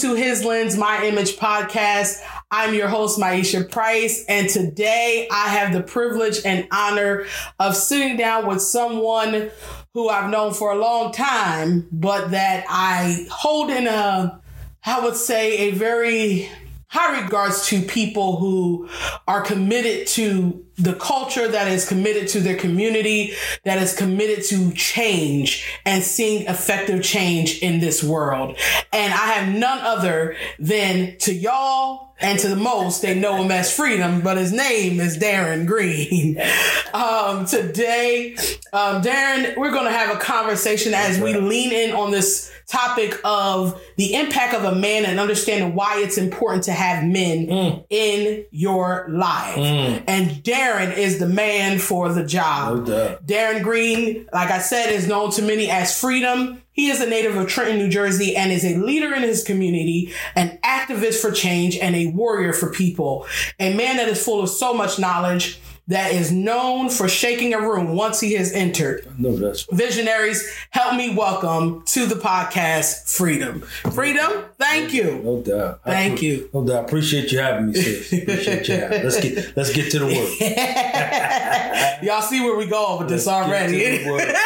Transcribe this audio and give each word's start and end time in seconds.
To 0.00 0.14
His 0.14 0.44
Lens, 0.44 0.76
My 0.76 1.02
Image 1.06 1.38
podcast. 1.38 2.20
I'm 2.50 2.74
your 2.74 2.86
host, 2.86 3.18
Myesha 3.18 3.70
Price, 3.70 4.26
and 4.28 4.46
today 4.46 5.26
I 5.32 5.48
have 5.48 5.72
the 5.72 5.82
privilege 5.82 6.44
and 6.44 6.68
honor 6.70 7.24
of 7.58 7.74
sitting 7.74 8.18
down 8.18 8.46
with 8.46 8.60
someone 8.60 9.50
who 9.94 10.10
I've 10.10 10.30
known 10.30 10.52
for 10.52 10.72
a 10.72 10.74
long 10.74 11.12
time, 11.12 11.88
but 11.90 12.32
that 12.32 12.66
I 12.68 13.26
hold 13.30 13.70
in 13.70 13.86
a, 13.86 14.38
I 14.84 15.00
would 15.00 15.16
say, 15.16 15.68
a 15.68 15.70
very 15.70 16.50
high 16.88 17.22
regards 17.22 17.66
to 17.68 17.80
people 17.80 18.36
who 18.36 18.90
are 19.26 19.40
committed 19.40 20.08
to 20.08 20.65
the 20.78 20.94
culture 20.94 21.48
that 21.48 21.68
is 21.68 21.88
committed 21.88 22.28
to 22.28 22.40
their 22.40 22.56
community, 22.56 23.32
that 23.64 23.78
is 23.78 23.94
committed 23.96 24.44
to 24.44 24.72
change 24.72 25.78
and 25.84 26.02
seeing 26.02 26.46
effective 26.46 27.02
change 27.02 27.60
in 27.60 27.80
this 27.80 28.02
world. 28.04 28.56
And 28.92 29.12
I 29.12 29.26
have 29.32 29.54
none 29.54 29.78
other 29.80 30.36
than 30.58 31.16
to 31.18 31.32
y'all 31.32 32.06
and 32.18 32.38
to 32.38 32.48
the 32.48 32.56
most, 32.56 33.02
they 33.02 33.18
know 33.18 33.42
him 33.42 33.50
as 33.50 33.74
Freedom, 33.74 34.22
but 34.22 34.38
his 34.38 34.50
name 34.50 35.00
is 35.00 35.18
Darren 35.18 35.66
Green. 35.66 36.40
Um, 36.94 37.44
today, 37.44 38.34
um, 38.72 39.02
Darren, 39.02 39.54
we're 39.58 39.70
going 39.70 39.84
to 39.84 39.90
have 39.90 40.16
a 40.16 40.18
conversation 40.18 40.94
as 40.94 41.20
we 41.20 41.34
lean 41.36 41.70
in 41.70 41.94
on 41.94 42.10
this 42.10 42.50
topic 42.66 43.20
of 43.22 43.78
the 43.96 44.14
impact 44.14 44.54
of 44.54 44.64
a 44.64 44.74
man 44.74 45.04
and 45.04 45.20
understanding 45.20 45.74
why 45.74 45.98
it's 45.98 46.16
important 46.16 46.64
to 46.64 46.72
have 46.72 47.04
men 47.04 47.46
mm. 47.46 47.84
in 47.90 48.46
your 48.50 49.06
life. 49.10 49.56
Mm. 49.56 50.04
And 50.06 50.30
Darren 50.42 50.65
is 50.96 51.18
the 51.18 51.28
man 51.28 51.78
for 51.78 52.12
the 52.12 52.24
job. 52.24 52.88
No 52.88 53.18
Darren 53.24 53.62
Green, 53.62 54.28
like 54.32 54.50
I 54.50 54.58
said, 54.58 54.90
is 54.92 55.06
known 55.06 55.30
to 55.32 55.42
many 55.42 55.70
as 55.70 55.98
Freedom. 55.98 56.62
He 56.72 56.90
is 56.90 57.00
a 57.00 57.08
native 57.08 57.36
of 57.36 57.48
Trenton, 57.48 57.78
New 57.78 57.88
Jersey, 57.88 58.36
and 58.36 58.52
is 58.52 58.64
a 58.64 58.76
leader 58.76 59.14
in 59.14 59.22
his 59.22 59.42
community, 59.42 60.12
an 60.34 60.58
activist 60.62 61.20
for 61.20 61.30
change, 61.30 61.76
and 61.78 61.96
a 61.96 62.08
warrior 62.08 62.52
for 62.52 62.70
people. 62.70 63.26
A 63.58 63.74
man 63.74 63.96
that 63.96 64.08
is 64.08 64.22
full 64.22 64.42
of 64.42 64.50
so 64.50 64.74
much 64.74 64.98
knowledge 64.98 65.58
that 65.88 66.12
is 66.12 66.32
known 66.32 66.88
for 66.88 67.08
shaking 67.08 67.54
a 67.54 67.60
room 67.60 67.94
once 67.94 68.18
he 68.18 68.34
has 68.34 68.52
entered. 68.52 69.06
No, 69.18 69.36
that's 69.36 69.66
visionaries. 69.70 70.44
Help 70.70 70.96
me 70.96 71.14
welcome 71.14 71.82
to 71.86 72.06
the 72.06 72.16
podcast, 72.16 73.16
Freedom. 73.16 73.60
Freedom, 73.92 74.44
thank 74.58 74.92
you. 74.92 75.20
No 75.22 75.42
doubt. 75.42 75.82
Thank 75.84 76.18
I, 76.18 76.22
you. 76.22 76.50
No 76.52 76.66
doubt. 76.66 76.86
Appreciate 76.86 77.30
you 77.30 77.38
having 77.38 77.66
me, 77.66 77.74
sis. 77.74 78.12
Appreciate 78.12 78.68
you. 78.68 78.74
Having. 78.74 79.02
Let's 79.04 79.20
get 79.20 79.56
let's 79.56 79.72
get 79.72 79.90
to 79.92 79.98
the 80.00 80.06
work. 80.06 82.02
Y'all 82.02 82.22
see 82.22 82.40
where 82.40 82.56
we 82.56 82.66
going 82.66 82.98
with 82.98 83.08
this 83.08 83.28
already. 83.28 83.78
Get 83.78 83.98
to 83.98 84.04
the 84.04 84.10
work. 84.10 84.36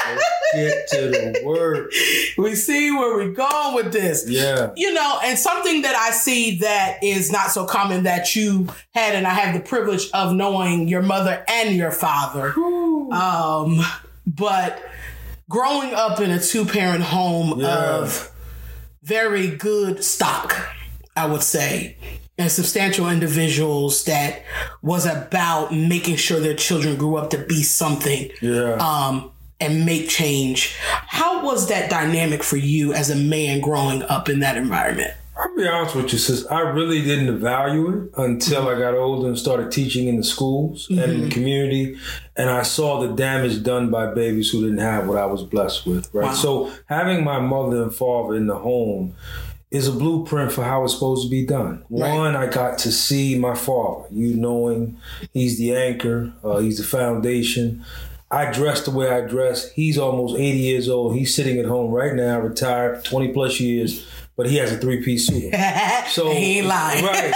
get 0.53 0.89
to 0.89 0.97
the 1.11 1.43
work. 1.45 1.93
We 2.37 2.55
see 2.55 2.91
where 2.91 3.17
we 3.17 3.33
going 3.33 3.75
with 3.75 3.93
this. 3.93 4.29
Yeah. 4.29 4.73
You 4.77 4.93
know, 4.93 5.21
and 5.25 5.39
something 5.39 5.83
that 5.83 5.95
I 5.95 6.11
see 6.11 6.59
that 6.59 7.03
is 7.03 7.33
not 7.33 7.51
so 7.51 7.65
common 7.65 8.05
that 8.05 8.37
you 8.37 8.69
had, 8.95 9.15
and 9.15 9.27
I 9.27 9.31
have 9.31 9.55
the 9.55 9.61
privilege 9.61 10.11
of 10.13 10.35
knowing 10.35 10.89
your 10.89 11.03
mother 11.03 11.30
mother 11.31 11.45
and 11.49 11.77
your 11.77 11.91
father. 11.91 12.55
Um, 13.13 13.81
but 14.27 14.83
growing 15.49 15.95
up 15.95 16.21
in 16.21 16.31
a 16.31 16.41
two 16.41 16.65
parent 16.65 17.03
home 17.03 17.61
yeah. 17.61 17.97
of 17.97 18.33
very 19.03 19.49
good 19.49 20.05
stock, 20.05 20.57
I 21.17 21.27
would 21.27 21.43
say, 21.43 21.97
and 22.39 22.51
substantial 22.51 23.09
individuals 23.09 24.05
that 24.05 24.43
was 24.83 25.07
about 25.07 25.75
making 25.75 26.17
sure 26.17 26.41
their 26.41 26.55
children 26.55 26.97
grew 26.97 27.17
up 27.17 27.31
to 27.31 27.39
be 27.39 27.63
something. 27.63 28.31
Yeah. 28.41 28.75
Um, 28.75 29.33
and 29.63 29.85
make 29.85 30.09
change. 30.09 30.75
How 30.79 31.45
was 31.45 31.69
that 31.69 31.91
dynamic 31.91 32.43
for 32.43 32.57
you 32.57 32.95
as 32.95 33.11
a 33.11 33.15
man 33.15 33.61
growing 33.61 34.03
up 34.05 34.31
in 34.31 34.41
that 34.41 34.57
environment? 34.57 35.13
I'll 35.41 35.57
be 35.57 35.67
honest 35.67 35.95
with 35.95 36.13
you, 36.13 36.19
sis. 36.19 36.47
I 36.47 36.61
really 36.61 37.01
didn't 37.03 37.39
value 37.39 37.89
it 37.89 38.11
until 38.19 38.69
I 38.69 38.79
got 38.79 38.95
older 38.95 39.27
and 39.27 39.39
started 39.39 39.73
teaching 39.73 40.07
in 40.07 40.17
the 40.19 40.25
schools 40.25 40.87
mm-hmm. 40.89 41.03
and 41.03 41.13
in 41.13 41.21
the 41.21 41.27
mm-hmm. 41.27 41.33
community, 41.33 41.99
and 42.37 42.51
I 42.51 42.63
saw 42.63 43.01
the 43.01 43.15
damage 43.15 43.63
done 43.63 43.91
by 43.91 44.13
babies 44.13 44.51
who 44.51 44.63
didn't 44.63 44.79
have 44.79 45.09
what 45.09 45.17
I 45.17 45.25
was 45.25 45.43
blessed 45.43 45.87
with. 45.87 46.13
Right. 46.13 46.27
Wow. 46.27 46.35
So 46.35 46.73
having 46.87 47.25
my 47.25 47.41
mother 47.41 47.83
and 47.83 47.95
father 47.95 48.35
in 48.35 48.49
the 48.49 48.57
home 48.57 49.15
is 49.71 49.89
a 49.89 49.93
blueprint 49.93 50.53
for 50.53 50.65
how 50.65 50.85
it's 50.85 50.93
supposed 50.93 51.25
to 51.25 51.31
be 51.31 51.47
done. 51.47 51.85
Right. 51.89 52.13
One, 52.13 52.37
I 52.37 52.47
got 52.47 52.79
to 52.81 52.93
see 52.93 53.39
my 53.39 53.55
father. 53.55 54.09
You 54.11 54.35
knowing 54.35 54.99
he's 55.33 55.59
the 55.59 55.75
anchor, 55.75 56.35
uh, 56.45 56.59
he's 56.59 56.79
the 56.79 56.85
foundation. 56.85 57.85
I 58.33 58.53
dress 58.53 58.85
the 58.85 58.91
way 58.91 59.11
I 59.11 59.23
dress. 59.23 59.71
He's 59.73 59.97
almost 59.97 60.37
80 60.37 60.59
years 60.59 60.89
old. 60.89 61.17
He's 61.17 61.35
sitting 61.35 61.59
at 61.59 61.65
home 61.65 61.91
right 61.91 62.15
now, 62.15 62.41
retired, 62.41 63.05
20 63.05 63.33
plus 63.33 63.59
years 63.59 64.07
but 64.41 64.49
he 64.49 64.57
has 64.57 64.73
a 64.73 64.79
three 64.79 65.03
piece 65.03 65.27
suit. 65.27 65.53
So 66.09 66.31
he 66.31 66.59
ain't 66.59 66.67
lying. 66.67 67.05
right. 67.05 67.33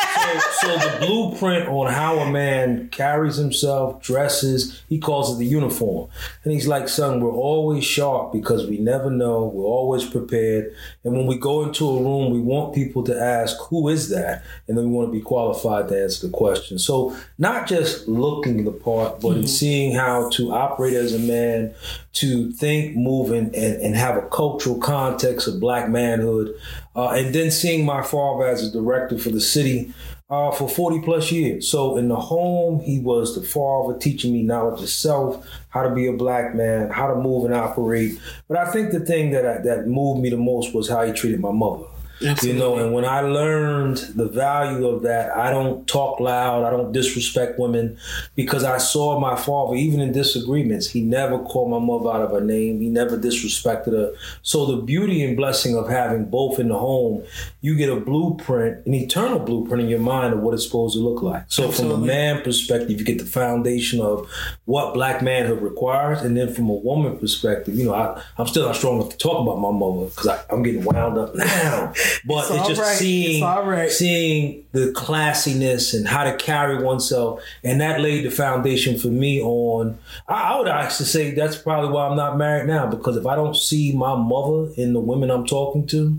So, 0.60 0.68
so 0.78 0.78
the 0.78 1.06
blueprint 1.06 1.68
on 1.68 1.92
how 1.92 2.18
a 2.18 2.30
man 2.30 2.88
carries 2.88 3.36
himself, 3.36 4.02
dresses, 4.02 4.82
he 4.88 4.98
calls 4.98 5.32
it 5.32 5.38
the 5.38 5.46
uniform. 5.46 6.10
And 6.42 6.52
he's 6.52 6.66
like, 6.66 6.88
son, 6.88 7.20
we're 7.20 7.30
always 7.30 7.84
sharp 7.84 8.32
because 8.32 8.66
we 8.66 8.78
never 8.78 9.10
know. 9.10 9.44
We're 9.44 9.64
always 9.64 10.04
prepared. 10.04 10.74
And 11.04 11.12
when 11.12 11.26
we 11.26 11.36
go 11.36 11.62
into 11.62 11.88
a 11.88 12.02
room, 12.02 12.32
we 12.32 12.40
want 12.40 12.74
people 12.74 13.04
to 13.04 13.16
ask, 13.16 13.56
who 13.68 13.88
is 13.88 14.08
that? 14.08 14.42
And 14.66 14.76
then 14.76 14.86
we 14.86 14.90
want 14.90 15.08
to 15.08 15.12
be 15.12 15.20
qualified 15.20 15.88
to 15.88 16.02
answer 16.02 16.26
the 16.26 16.32
question. 16.32 16.78
So 16.78 17.14
not 17.38 17.68
just 17.68 18.08
looking 18.08 18.64
the 18.64 18.72
part, 18.72 19.20
but 19.20 19.28
mm-hmm. 19.28 19.40
in 19.40 19.46
seeing 19.46 19.94
how 19.94 20.30
to 20.30 20.52
operate 20.52 20.94
as 20.94 21.14
a 21.14 21.18
man, 21.18 21.74
to 22.14 22.52
think, 22.52 22.96
move, 22.96 23.32
and, 23.32 23.54
and, 23.54 23.82
and 23.82 23.96
have 23.96 24.16
a 24.16 24.22
cultural 24.28 24.78
context 24.78 25.48
of 25.48 25.60
black 25.60 25.88
manhood. 25.88 26.54
Uh, 26.96 27.10
and 27.10 27.34
then 27.34 27.50
seeing 27.50 27.84
my 27.84 28.02
father 28.02 28.46
as 28.46 28.62
a 28.62 28.70
director 28.70 29.18
for 29.18 29.30
the 29.30 29.40
city 29.40 29.92
uh, 30.30 30.50
for 30.50 30.68
40 30.68 31.00
plus 31.02 31.30
years. 31.30 31.70
So 31.70 31.96
in 31.96 32.08
the 32.08 32.16
home, 32.16 32.80
he 32.80 32.98
was 32.98 33.34
the 33.34 33.42
father 33.46 33.98
teaching 33.98 34.32
me 34.32 34.42
knowledge 34.42 34.80
of 34.80 34.88
self, 34.88 35.46
how 35.68 35.82
to 35.82 35.94
be 35.94 36.06
a 36.06 36.12
black 36.12 36.54
man, 36.54 36.90
how 36.90 37.08
to 37.08 37.14
move 37.14 37.44
and 37.44 37.54
operate. 37.54 38.18
But 38.48 38.58
I 38.58 38.70
think 38.70 38.92
the 38.92 39.00
thing 39.00 39.32
that 39.32 39.46
I, 39.46 39.58
that 39.58 39.86
moved 39.86 40.22
me 40.22 40.30
the 40.30 40.36
most 40.36 40.74
was 40.74 40.88
how 40.88 41.04
he 41.04 41.12
treated 41.12 41.40
my 41.40 41.52
mother. 41.52 41.84
Absolutely. 42.22 42.52
You 42.52 42.58
know, 42.58 42.78
and 42.78 42.94
when 42.94 43.04
I 43.04 43.20
learned 43.20 43.98
the 44.14 44.28
value 44.28 44.86
of 44.86 45.02
that, 45.02 45.36
I 45.36 45.50
don't 45.50 45.86
talk 45.86 46.20
loud, 46.20 46.64
I 46.64 46.70
don't 46.70 46.92
disrespect 46.92 47.58
women 47.58 47.98
because 48.34 48.64
I 48.64 48.78
saw 48.78 49.18
my 49.18 49.36
father, 49.36 49.74
even 49.74 50.00
in 50.00 50.12
disagreements, 50.12 50.88
he 50.88 51.00
never 51.00 51.38
called 51.38 51.70
my 51.70 51.78
mother 51.78 52.10
out 52.10 52.22
of 52.22 52.30
her 52.30 52.40
name, 52.40 52.80
he 52.80 52.88
never 52.88 53.18
disrespected 53.18 53.92
her. 53.92 54.14
So 54.42 54.66
the 54.66 54.82
beauty 54.82 55.24
and 55.24 55.36
blessing 55.36 55.76
of 55.76 55.88
having 55.88 56.26
both 56.26 56.58
in 56.58 56.68
the 56.68 56.78
home, 56.78 57.24
you 57.60 57.76
get 57.76 57.88
a 57.88 57.96
blueprint, 57.96 58.86
an 58.86 58.94
eternal 58.94 59.38
blueprint 59.38 59.82
in 59.82 59.88
your 59.88 60.00
mind 60.00 60.34
of 60.34 60.40
what 60.40 60.54
it's 60.54 60.64
supposed 60.64 60.94
to 60.94 61.00
look 61.00 61.22
like. 61.22 61.44
So 61.48 61.68
Absolutely. 61.68 61.96
from 61.96 62.04
a 62.04 62.06
man 62.06 62.42
perspective, 62.42 62.98
you 62.98 63.04
get 63.04 63.18
the 63.18 63.26
foundation 63.26 64.00
of 64.00 64.28
what 64.66 64.94
black 64.94 65.22
manhood 65.22 65.62
requires, 65.62 66.22
and 66.22 66.36
then 66.36 66.52
from 66.52 66.68
a 66.68 66.74
woman 66.74 67.18
perspective, 67.18 67.74
you 67.74 67.86
know, 67.86 67.94
I, 67.94 68.22
am 68.38 68.46
still 68.46 68.66
not 68.66 68.76
strong 68.76 69.00
enough 69.00 69.10
to 69.10 69.18
talk 69.18 69.40
about 69.40 69.58
my 69.58 69.70
mother 69.70 70.06
because 70.06 70.28
I'm 70.50 70.62
getting 70.62 70.84
wound 70.84 71.18
up 71.18 71.34
now. 71.34 71.92
But 72.24 72.50
it's, 72.50 72.50
it's 72.50 72.68
just 72.68 72.80
right. 72.80 72.96
seeing 72.96 73.44
it's 73.44 73.98
seeing 73.98 74.64
the 74.72 74.92
classiness 74.92 75.94
and 75.94 76.06
how 76.06 76.24
to 76.24 76.36
carry 76.36 76.82
oneself, 76.82 77.42
and 77.62 77.80
that 77.80 78.00
laid 78.00 78.24
the 78.24 78.30
foundation 78.30 78.98
for 78.98 79.08
me 79.08 79.40
on. 79.40 79.98
I, 80.28 80.54
I 80.54 80.58
would 80.58 80.68
actually 80.68 81.06
say 81.06 81.30
that's 81.32 81.56
probably 81.56 81.90
why 81.90 82.08
I'm 82.08 82.16
not 82.16 82.36
married 82.38 82.66
now 82.66 82.86
because 82.86 83.16
if 83.16 83.26
I 83.26 83.36
don't 83.36 83.56
see 83.56 83.92
my 83.92 84.16
mother 84.16 84.72
in 84.76 84.92
the 84.92 85.00
women 85.00 85.30
I'm 85.30 85.46
talking 85.46 85.86
to, 85.88 86.18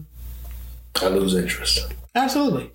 I 1.02 1.08
lose 1.08 1.36
interest. 1.36 1.94
Absolutely, 2.16 2.72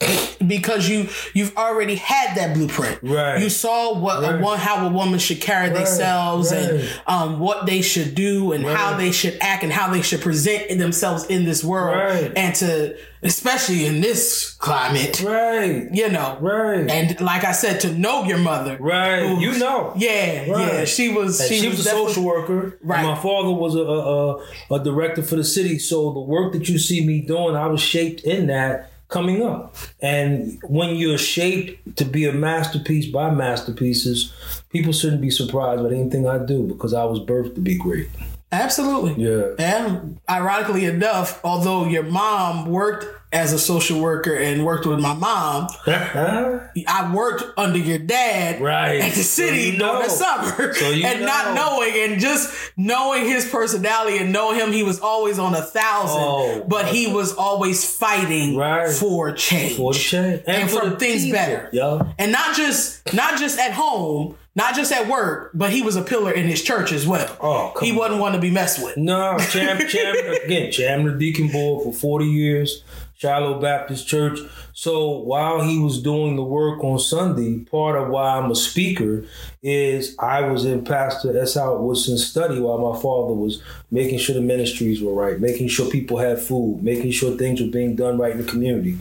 because 0.47 0.87
you 0.87 1.09
you've 1.33 1.57
already 1.57 1.95
had 1.95 2.37
that 2.37 2.55
blueprint. 2.55 3.03
Right. 3.03 3.43
You 3.43 3.49
saw 3.49 3.99
what 3.99 4.23
right. 4.23 4.39
a 4.39 4.43
one 4.43 4.59
how 4.59 4.87
a 4.87 4.91
woman 4.91 5.19
should 5.19 5.41
carry 5.41 5.69
right. 5.69 5.77
themselves 5.77 6.53
right. 6.53 6.71
and 6.71 7.01
um, 7.07 7.41
what 7.41 7.65
they 7.65 7.81
should 7.81 8.15
do 8.15 8.53
and 8.53 8.65
how 8.65 8.99
they 8.99 9.13
should 9.13 9.39
act 9.41 9.63
and 9.63 9.73
how 9.73 9.91
they 9.91 10.03
should 10.03 10.21
present 10.21 10.79
themselves 10.79 11.25
in 11.25 11.45
this 11.45 11.65
world 11.65 12.33
and 12.37 12.55
to 12.57 12.99
especially 13.23 13.87
in 13.87 14.01
this 14.01 14.53
climate. 14.55 15.23
Right. 15.23 15.89
You 15.93 16.11
know. 16.11 16.39
Right. 16.41 16.89
And 16.91 17.21
like 17.21 17.45
I 17.45 17.53
said, 17.53 17.81
to 17.81 17.93
know 17.93 18.25
your 18.25 18.39
mother. 18.39 18.77
Right. 18.79 19.27
Who, 19.27 19.41
you 19.41 19.59
know. 19.59 19.93
Yeah. 19.97 20.45
Yeah. 20.45 20.85
She 20.85 21.09
was. 21.09 21.47
She, 21.47 21.61
she, 21.61 21.69
was, 21.69 21.79
was 21.79 21.87
a 21.87 21.91
social 21.91 22.25
worker. 22.25 22.79
Right. 22.83 23.05
My 23.05 23.15
father 23.15 23.51
was 23.51 23.75
a, 23.75 23.81
a 23.81 24.81
a 24.81 24.85
director 24.85 25.23
for 25.23 25.37
the 25.37 25.45
city, 25.45 25.79
so 25.79 26.13
the 26.13 26.21
work 26.21 26.53
that 26.53 26.69
you 26.69 26.79
see 26.79 27.07
me 27.07 27.21
doing, 27.21 27.57
I 27.57 27.67
was 27.67 27.81
shaped 27.81 28.23
in 28.23 28.49
that 28.49 28.90
coming 29.11 29.43
up. 29.43 29.77
And 30.01 30.59
when 30.65 30.97
you're 30.97 31.19
shaped 31.19 31.97
to 31.97 32.05
be 32.05 32.25
a 32.27 32.33
masterpiece 32.33 33.07
by 33.07 33.31
masterpieces, 33.31 34.33
people 34.71 34.93
shouldn't 34.93 35.21
be 35.21 35.31
surprised 35.31 35.83
by 35.83 35.91
anything 35.95 36.27
I 36.27 36.39
do 36.39 36.67
because 36.67 36.95
I 36.95 37.05
was 37.05 37.21
birthed 37.21 37.57
to 37.57 37.61
be 37.61 37.77
great. 37.77 38.09
Absolutely. 38.53 39.23
Yeah. 39.23 39.55
And 39.59 40.19
ironically 40.29 40.85
enough, 40.85 41.41
although 41.45 41.87
your 41.87 42.03
mom 42.03 42.69
worked 42.69 43.07
as 43.33 43.53
a 43.53 43.59
social 43.59 44.01
worker 44.01 44.35
and 44.35 44.65
worked 44.65 44.87
with 44.87 44.99
my 44.99 45.15
mom, 45.15 45.69
uh-huh. 45.87 46.59
I 46.89 47.15
worked 47.15 47.45
under 47.57 47.79
your 47.79 47.99
dad 47.99 48.61
Right. 48.61 49.01
at 49.01 49.13
the 49.13 49.23
So 49.23 49.45
city 49.45 49.57
you 49.71 49.79
during 49.79 49.79
know. 49.79 50.03
the 50.03 50.09
summer. 50.09 50.75
So 50.75 50.91
you 50.91 51.07
and 51.07 51.21
not 51.23 51.55
knowing 51.55 51.93
and 51.95 52.21
just 52.21 52.53
knowing 52.77 53.25
his 53.27 53.49
personality 53.49 54.19
and 54.19 54.33
knowing 54.33 54.59
him, 54.59 54.73
he 54.73 54.83
was 54.83 54.99
always 55.01 55.39
on 55.39 55.55
a 55.55 55.63
thousand, 55.63 56.21
Oh, 56.21 56.65
but 56.67 56.87
he 56.87 57.07
was 57.07 57.33
always 57.35 57.85
fighting 57.99 58.57
Right. 58.57 58.89
for 58.91 59.33
change. 59.33 59.77
For 59.77 59.93
change. 59.93 60.43
And, 60.47 60.69
for 60.71 60.91
for 60.91 60.97
things 60.99 61.25
people. 61.25 61.39
better. 61.39 61.69
Yeah. 61.73 62.03
And 62.19 62.33
not 62.33 62.57
just 62.57 63.13
not 63.15 63.39
just 63.39 63.59
at 63.59 63.73
home, 63.73 64.37
not 64.57 64.75
just 64.75 64.91
at 64.93 65.07
work, 65.07 65.53
but 65.55 65.71
he 65.71 65.81
was 65.83 65.95
a 65.95 66.03
pillar 66.03 66.33
in 66.33 66.47
his 66.49 66.61
church 66.63 66.91
as 66.91 67.07
well. 67.07 67.37
Oh, 67.41 67.73
he 67.81 67.93
wasn't 67.93 68.21
one 68.21 68.33
to 68.33 68.39
be 68.41 68.51
messed 68.51 68.83
with. 68.83 68.97
No, 68.97 69.39
champ, 69.39 69.89
champ, 69.89 70.19
again, 70.45 70.73
chairman 70.73 71.07
the 71.13 71.19
Deacon 71.19 71.49
Board 71.49 71.85
for 71.85 71.93
40 71.93 72.25
years, 72.27 72.83
Shiloh 73.21 73.61
Baptist 73.61 74.09
Church. 74.09 74.39
So 74.73 75.11
while 75.11 75.61
he 75.61 75.79
was 75.79 76.01
doing 76.01 76.37
the 76.37 76.43
work 76.43 76.83
on 76.83 76.99
Sunday, 76.99 77.59
part 77.59 78.01
of 78.01 78.09
why 78.09 78.39
I'm 78.39 78.51
a 78.51 78.55
speaker 78.55 79.27
is 79.63 80.17
I 80.19 80.41
was 80.41 80.65
in 80.65 80.87
Pastor 80.87 81.39
S. 81.39 81.53
Howard 81.53 81.83
Woodson's 81.83 82.27
study 82.27 82.59
while 82.61 82.79
my 82.79 82.99
father 82.99 83.35
was 83.35 83.63
making 83.91 84.21
sure 84.21 84.35
the 84.35 84.41
ministries 84.41 85.03
were 85.03 85.13
right, 85.13 85.39
making 85.39 85.69
sure 85.69 85.91
people 85.91 86.17
had 86.17 86.41
food, 86.41 86.83
making 86.83 87.11
sure 87.11 87.37
things 87.37 87.61
were 87.61 87.69
being 87.69 87.95
done 87.95 88.17
right 88.17 88.33
in 88.33 88.39
the 88.39 88.51
community. 88.51 88.97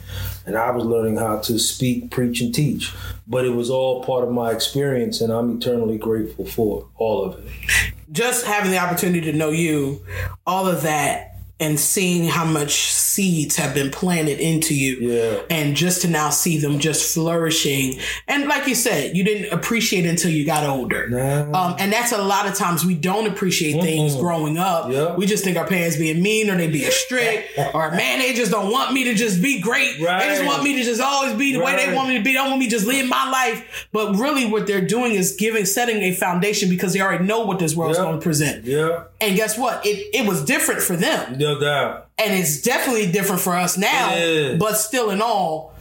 And 0.46 0.58
I 0.58 0.72
was 0.72 0.84
learning 0.84 1.16
how 1.16 1.38
to 1.38 1.58
speak, 1.58 2.12
preach, 2.12 2.42
and 2.42 2.54
teach. 2.54 2.94
But 3.26 3.46
it 3.46 3.52
was 3.52 3.70
all 3.70 4.04
part 4.04 4.26
of 4.26 4.32
my 4.32 4.52
experience, 4.52 5.22
and 5.22 5.32
I'm 5.32 5.56
eternally 5.56 5.98
grateful 5.98 6.44
for 6.44 6.86
all 6.98 7.24
of 7.24 7.40
it. 7.40 7.94
Just 8.12 8.46
having 8.46 8.72
the 8.72 8.80
opportunity 8.80 9.32
to 9.32 9.38
know 9.38 9.52
you, 9.52 10.04
all 10.46 10.68
of 10.68 10.82
that, 10.82 11.29
and 11.60 11.80
seeing 11.80 12.26
how 12.28 12.46
much 12.46 12.92
seeds 12.92 13.56
have 13.58 13.74
been 13.74 13.92
planted 13.92 14.40
into 14.40 14.74
you. 14.74 14.98
Yeah. 15.12 15.42
And 15.50 15.76
just 15.76 16.02
to 16.04 16.08
now 16.08 16.30
see 16.30 16.58
them 16.58 16.80
just 16.80 17.14
flourishing. 17.14 18.00
And 18.28 18.48
like 18.48 18.68
you 18.68 18.76
said, 18.76 19.16
you 19.18 19.24
didn't 19.24 19.52
appreciate 19.52 20.06
it 20.06 20.10
until 20.10 20.32
you 20.32 20.46
got 20.46 20.64
older. 20.64 21.10
Nah. 21.10 21.52
Um, 21.72 21.76
and 21.80 21.92
that's 21.92 22.12
a 22.12 22.22
lot 22.22 22.48
of 22.48 22.56
times 22.56 22.86
we 22.86 22.96
don't 22.96 23.28
appreciate 23.28 23.82
things 23.82 24.16
growing 24.16 24.58
up. 24.58 24.92
Yeah. 24.92 25.16
We 25.16 25.26
just 25.26 25.44
think 25.44 25.58
our 25.58 25.68
parents 25.68 25.98
being 25.98 26.22
mean 26.22 26.50
or 26.50 26.56
they 26.56 26.68
being 26.70 26.92
strict 26.92 27.58
or 27.74 27.92
man, 27.92 28.20
they 28.20 28.34
just 28.34 28.52
don't 28.52 28.72
want 28.72 28.94
me 28.94 29.04
to 29.06 29.14
just 29.14 29.42
be 29.42 29.60
great. 29.62 29.98
They 30.00 30.06
just 30.06 30.46
want 30.46 30.64
me 30.64 30.76
to 30.78 30.84
just 30.84 31.02
always 31.02 31.34
be 31.36 31.54
the 31.54 31.60
way 31.60 31.76
they 31.76 31.94
want 31.94 32.10
me 32.10 32.18
to 32.18 32.24
be. 32.24 32.30
They 32.32 32.34
don't 32.36 32.50
want 32.50 32.60
me 32.60 32.66
to 32.68 32.72
just 32.72 32.88
live 32.88 33.08
my 33.08 33.30
life. 33.30 33.88
But 33.92 34.16
really 34.16 34.46
what 34.46 34.66
they're 34.68 34.86
doing 34.86 35.14
is 35.14 35.36
giving, 35.36 35.66
setting 35.66 35.98
a 36.04 36.14
foundation 36.14 36.70
because 36.70 36.94
they 36.94 37.02
already 37.02 37.26
know 37.26 37.42
what 37.46 37.60
this 37.60 37.76
world's 37.76 37.98
Yeah. 37.98 38.06
going 38.06 38.20
to 38.20 38.24
present. 38.24 38.66
Yeah, 38.66 39.04
And 39.20 39.36
guess 39.36 39.58
what? 39.58 39.86
It, 39.86 40.14
it 40.14 40.28
was 40.28 40.44
different 40.46 40.82
for 40.82 40.96
them. 40.96 41.38
No 41.54 41.60
doubt. 41.60 42.10
And 42.18 42.34
it's 42.34 42.62
definitely 42.62 43.12
different 43.12 43.42
for 43.42 43.56
us 43.56 43.78
now. 43.78 44.58
But 44.58 44.74
still 44.74 45.10
in 45.10 45.22
all, 45.22 45.74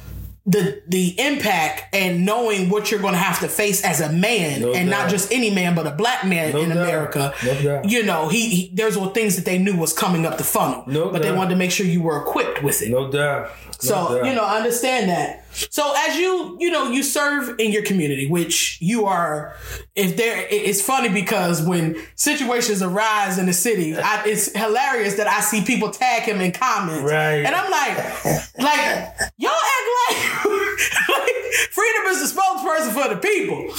the 0.51 0.83
the 0.89 1.15
impact 1.21 1.95
and 1.95 2.25
knowing 2.25 2.71
what 2.71 2.91
you're 2.91 3.01
going 3.01 3.13
to 3.13 3.19
have 3.19 3.39
to 3.41 3.49
face 3.49 3.85
as 3.85 4.01
a 4.01 4.11
man 4.11 4.63
No 4.63 4.73
and 4.73 4.89
not 4.89 5.11
just 5.11 5.31
any 5.31 5.51
man 5.51 5.75
but 5.75 5.87
a 5.87 5.91
black 5.91 6.25
man 6.25 6.53
No 6.55 6.61
in 6.63 6.71
doubt. 6.71 6.79
America 6.79 7.35
No 7.45 7.83
you 7.85 8.03
know 8.03 8.29
he, 8.29 8.49
he 8.49 8.71
there's 8.75 8.97
all 8.97 9.11
things 9.11 9.37
that 9.37 9.45
they 9.45 9.59
knew 9.59 9.77
was 9.77 9.93
coming 9.93 10.25
up 10.25 10.39
the 10.39 10.45
funnel 10.45 10.85
No 10.87 11.11
but 11.11 11.21
they 11.21 11.33
wanted 11.33 11.51
to 11.51 11.57
make 11.57 11.71
sure 11.71 11.85
you 11.85 12.01
were 12.01 12.23
equipped 12.23 12.63
with 12.63 12.81
it 12.81 12.91
No 12.91 13.11
doubt. 13.11 13.51
So 13.79 14.17
doubt. 14.17 14.25
you 14.27 14.35
know 14.35 14.43
I 14.43 14.57
understand 14.57 15.11
that 15.11 15.45
so 15.53 15.93
as 16.07 16.17
you 16.17 16.57
you 16.61 16.71
know 16.71 16.91
you 16.91 17.03
serve 17.03 17.59
in 17.59 17.71
your 17.73 17.83
community 17.83 18.27
which 18.29 18.79
you 18.81 19.05
are 19.07 19.55
if 19.97 20.17
there 20.17 20.47
it's 20.51 20.81
funny 20.81 21.09
because 21.09 21.61
when 21.63 21.97
situations 22.15 22.81
arise 22.81 23.39
in 23.39 23.47
the 23.47 23.53
city 23.53 23.97
I, 23.97 24.23
it's 24.25 24.57
hilarious 24.57 25.17
that 25.17 25.27
I 25.27 25.41
see 25.41 25.63
people 25.63 25.91
tag 25.91 26.23
him 26.23 26.41
in 26.41 26.53
comments 26.53 27.03
Right. 27.11 27.45
and 27.45 27.55
I'm 27.55 27.71
like 27.71 27.99
like 28.59 29.31
y'all 29.37 29.51
act 29.53 29.89
like 30.09 30.38
freedom 31.71 32.07
is 32.07 32.33
the 32.33 32.41
spokesperson 32.41 32.93
for 32.93 33.09
the 33.13 33.21
people 33.21 33.73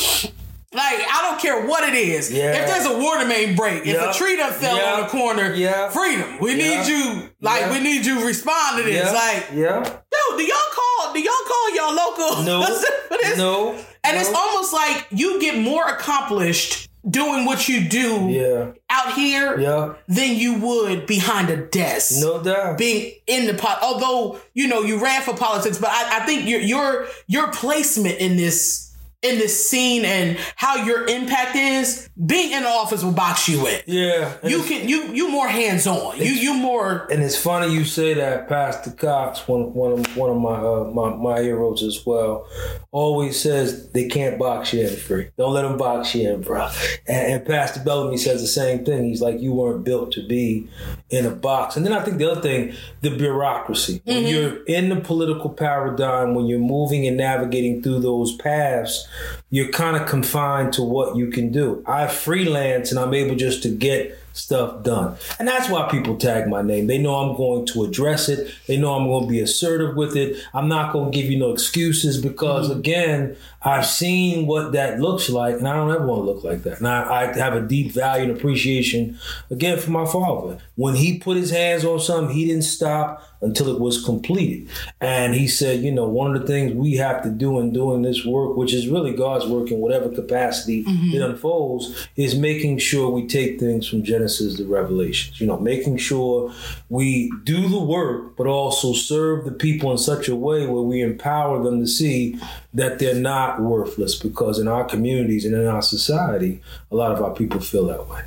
like 0.71 0.99
I 1.11 1.21
don't 1.23 1.41
care 1.41 1.65
what 1.65 1.87
it 1.87 1.95
is. 1.95 2.31
Yeah. 2.31 2.51
If 2.51 2.67
there's 2.67 2.85
a 2.85 2.97
water 2.99 3.25
main 3.25 3.55
break, 3.55 3.81
if 3.87 3.95
Yeah. 3.95 4.11
a 4.11 4.13
tree 4.13 4.35
done 4.35 4.53
fell 4.53 4.77
Yeah. 4.77 4.93
on 4.93 5.01
the 5.01 5.07
corner, 5.07 5.53
Yeah. 5.55 5.89
freedom. 5.89 6.37
We 6.39 6.53
need 6.53 6.85
you. 6.85 7.29
Like 7.41 7.71
we 7.71 7.79
need 7.79 8.05
you 8.05 8.25
respond 8.25 8.77
to 8.77 8.83
this. 8.83 9.11
Like 9.11 9.47
yeah. 9.53 9.79
Yo, 9.79 10.37
do 10.37 10.43
y'all 10.43 10.57
call? 10.71 11.13
Do 11.13 11.19
y'all 11.19 11.33
call 11.47 11.75
y'all 11.75 11.95
local? 11.95 12.43
No. 12.43 12.65
for 13.07 13.17
this? 13.17 13.37
No. 13.37 13.75
And 14.03 14.15
no. 14.15 14.21
it's 14.21 14.33
almost 14.33 14.71
like 14.73 15.07
you 15.09 15.39
get 15.41 15.57
more 15.57 15.85
accomplished 15.87 16.88
doing 17.07 17.45
what 17.45 17.67
you 17.69 17.87
do 17.87 18.27
Yeah. 18.29 18.71
out 18.89 19.13
here 19.13 19.59
Yeah. 19.59 19.93
than 20.07 20.35
you 20.35 20.55
would 20.55 21.05
behind 21.05 21.49
a 21.49 21.57
desk. 21.57 22.21
No 22.21 22.41
doubt. 22.41 22.77
Being 22.77 23.13
in 23.27 23.45
the 23.47 23.53
pot, 23.53 23.79
although 23.81 24.39
you 24.53 24.67
know 24.67 24.81
you 24.81 24.97
ran 25.01 25.21
for 25.21 25.35
politics, 25.35 25.77
but 25.77 25.89
I, 25.91 26.17
I 26.21 26.25
think 26.25 26.47
your 26.47 26.59
your 26.59 27.07
your 27.27 27.47
placement 27.51 28.17
in 28.17 28.35
this 28.37 28.88
in 29.21 29.37
this 29.37 29.69
scene 29.69 30.05
and 30.05 30.37
how 30.55 30.77
your 30.85 31.05
impact 31.05 31.53
is 31.55 32.09
being 32.25 32.53
in 32.53 32.63
the 32.63 32.69
office 32.69 33.03
will 33.03 33.11
box 33.11 33.49
you 33.49 33.67
in. 33.67 33.81
yeah. 33.85 34.33
You 34.43 34.63
can 34.63 34.87
you 34.87 35.11
you 35.11 35.29
more 35.29 35.49
hands 35.49 35.87
on. 35.87 36.17
You 36.17 36.31
you 36.31 36.53
more 36.53 37.05
And 37.11 37.21
it's 37.21 37.35
funny 37.35 37.73
you 37.73 37.83
say 37.83 38.13
that, 38.13 38.47
Pastor 38.47 38.91
Cox, 38.91 39.45
one 39.47 39.73
one 39.73 39.91
of 39.91 40.17
one 40.17 40.29
of 40.29 40.37
my 40.37 40.55
uh, 40.55 40.91
my 40.93 41.15
my 41.15 41.41
heroes 41.41 41.83
as 41.83 42.05
well, 42.05 42.47
always 42.91 43.39
says 43.39 43.89
they 43.91 44.07
can't 44.07 44.39
box 44.39 44.73
you 44.73 44.87
in 44.87 44.95
free. 44.95 45.29
Don't 45.37 45.53
let 45.53 45.63
them 45.63 45.77
box 45.77 46.15
you 46.15 46.29
in, 46.29 46.41
bro. 46.41 46.69
And, 47.07 47.33
and 47.33 47.45
Pastor 47.45 47.81
Bellamy 47.81 48.17
says 48.17 48.41
the 48.41 48.47
same 48.47 48.85
thing. 48.85 49.03
He's 49.03 49.21
like, 49.21 49.41
you 49.41 49.51
weren't 49.51 49.83
built 49.83 50.13
to 50.13 50.25
be 50.25 50.69
in 51.09 51.25
a 51.25 51.31
box. 51.31 51.75
And 51.75 51.85
then 51.85 51.91
I 51.91 52.03
think 52.03 52.19
the 52.19 52.31
other 52.31 52.41
thing, 52.41 52.73
the 53.01 53.09
bureaucracy. 53.09 54.01
When 54.05 54.25
you're 54.27 54.63
in 54.63 54.89
the 54.89 55.01
political 55.01 55.49
paradigm, 55.49 56.35
when 56.35 56.45
you're 56.45 56.59
moving 56.59 57.05
and 57.05 57.17
navigating 57.17 57.81
through 57.81 57.99
those 57.99 58.35
paths, 58.37 59.07
you're 59.49 59.71
kind 59.71 59.97
of 59.97 60.07
confined 60.07 60.73
to 60.73 60.83
what 60.83 61.15
you 61.15 61.27
can 61.27 61.51
do. 61.51 61.83
I 61.85 62.07
freelance 62.07 62.91
and 62.91 62.99
I'm 62.99 63.13
able 63.13 63.35
just 63.35 63.63
to 63.63 63.69
get 63.69 64.17
stuff 64.39 64.83
done. 64.83 65.15
And 65.37 65.47
that's 65.47 65.69
why 65.69 65.87
people 65.89 66.17
tag 66.17 66.47
my 66.47 66.61
name. 66.61 66.87
They 66.87 66.97
know 66.97 67.15
I'm 67.15 67.35
going 67.35 67.65
to 67.67 67.83
address 67.83 68.29
it. 68.29 68.53
They 68.67 68.77
know 68.77 68.93
I'm 68.93 69.07
going 69.07 69.25
to 69.25 69.29
be 69.29 69.39
assertive 69.41 69.95
with 69.95 70.15
it. 70.15 70.37
I'm 70.53 70.67
not 70.67 70.93
going 70.93 71.11
to 71.11 71.17
give 71.17 71.29
you 71.29 71.37
no 71.37 71.51
excuses 71.51 72.21
because, 72.21 72.69
mm-hmm. 72.69 72.79
again, 72.79 73.37
I've 73.61 73.85
seen 73.85 74.47
what 74.47 74.71
that 74.71 74.99
looks 74.99 75.29
like 75.29 75.55
and 75.55 75.67
I 75.67 75.75
don't 75.75 75.91
ever 75.91 76.07
want 76.07 76.21
to 76.21 76.31
look 76.31 76.43
like 76.43 76.63
that. 76.63 76.79
And 76.79 76.87
I, 76.87 77.23
I 77.23 77.37
have 77.37 77.53
a 77.53 77.61
deep 77.61 77.91
value 77.91 78.29
and 78.29 78.37
appreciation, 78.37 79.19
again, 79.51 79.77
for 79.79 79.91
my 79.91 80.05
father. 80.05 80.57
When 80.75 80.95
he 80.95 81.19
put 81.19 81.35
his 81.35 81.51
hands 81.51 81.83
on 81.83 81.99
something, 81.99 82.33
he 82.33 82.45
didn't 82.45 82.63
stop 82.63 83.25
until 83.41 83.73
it 83.73 83.79
was 83.79 84.03
completed. 84.03 84.69
And 84.99 85.33
he 85.33 85.47
said, 85.47 85.81
you 85.81 85.91
know, 85.91 86.07
one 86.07 86.35
of 86.35 86.41
the 86.41 86.47
things 86.47 86.73
we 86.73 86.95
have 86.95 87.23
to 87.23 87.29
do 87.29 87.59
in 87.59 87.71
doing 87.73 88.01
this 88.01 88.25
work, 88.25 88.57
which 88.57 88.73
is 88.73 88.87
really 88.87 89.13
God's 89.13 89.45
work 89.45 89.71
in 89.71 89.79
whatever 89.79 90.09
capacity 90.09 90.83
mm-hmm. 90.83 91.15
it 91.15 91.21
unfolds, 91.21 92.07
is 92.15 92.35
making 92.35 92.77
sure 92.79 93.09
we 93.09 93.27
take 93.27 93.59
things 93.59 93.87
from 93.87 94.03
Genesis 94.03 94.28
to 94.37 94.65
Revelations. 94.65 95.39
You 95.39 95.47
know, 95.47 95.59
making 95.59 95.97
sure 95.97 96.53
we 96.89 97.31
do 97.43 97.67
the 97.67 97.79
work, 97.79 98.35
but 98.37 98.47
also 98.47 98.93
serve 98.93 99.45
the 99.45 99.51
people 99.51 99.91
in 99.91 99.97
such 99.97 100.27
a 100.27 100.35
way 100.35 100.65
where 100.67 100.81
we 100.81 101.01
empower 101.01 101.63
them 101.63 101.79
to 101.79 101.87
see 101.87 102.39
that 102.73 102.99
they're 102.99 103.15
not 103.15 103.61
worthless 103.61 104.15
because 104.15 104.59
in 104.59 104.67
our 104.67 104.83
communities 104.83 105.45
and 105.45 105.55
in 105.55 105.65
our 105.65 105.81
society, 105.81 106.61
a 106.91 106.95
lot 106.95 107.11
of 107.11 107.21
our 107.21 107.33
people 107.33 107.59
feel 107.59 107.87
that 107.87 108.07
way. 108.07 108.21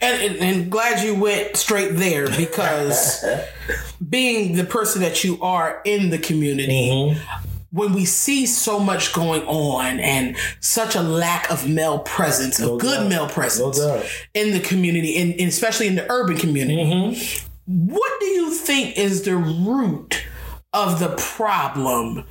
and, 0.00 0.22
and, 0.22 0.36
and 0.36 0.70
glad 0.70 1.04
you 1.04 1.14
went 1.14 1.56
straight 1.56 1.96
there 1.96 2.28
because 2.36 3.24
being 4.08 4.56
the 4.56 4.64
person 4.64 5.02
that 5.02 5.24
you 5.24 5.40
are 5.42 5.80
in 5.84 6.10
the 6.10 6.18
community, 6.18 6.90
mm-hmm. 6.90 7.47
When 7.70 7.92
we 7.92 8.04
see 8.04 8.46
so 8.46 8.78
much 8.78 9.12
going 9.12 9.42
on 9.42 10.00
and 10.00 10.36
such 10.60 10.94
a 10.94 11.02
lack 11.02 11.50
of 11.50 11.68
male 11.68 11.98
presence, 12.00 12.58
of 12.60 12.80
good 12.80 13.00
doubt. 13.00 13.08
male 13.08 13.28
presence 13.28 13.78
No 13.78 14.02
in 14.34 14.52
the 14.52 14.60
community, 14.60 15.16
and, 15.16 15.32
and 15.32 15.48
especially 15.48 15.86
in 15.86 15.94
the 15.94 16.10
urban 16.10 16.36
community, 16.36 16.82
mm-hmm. 16.82 17.86
what 17.86 18.20
do 18.20 18.26
you 18.26 18.54
think 18.54 18.96
is 18.96 19.22
the 19.22 19.36
root 19.36 20.24
of 20.72 21.00
the 21.00 21.14
problem 21.16 22.24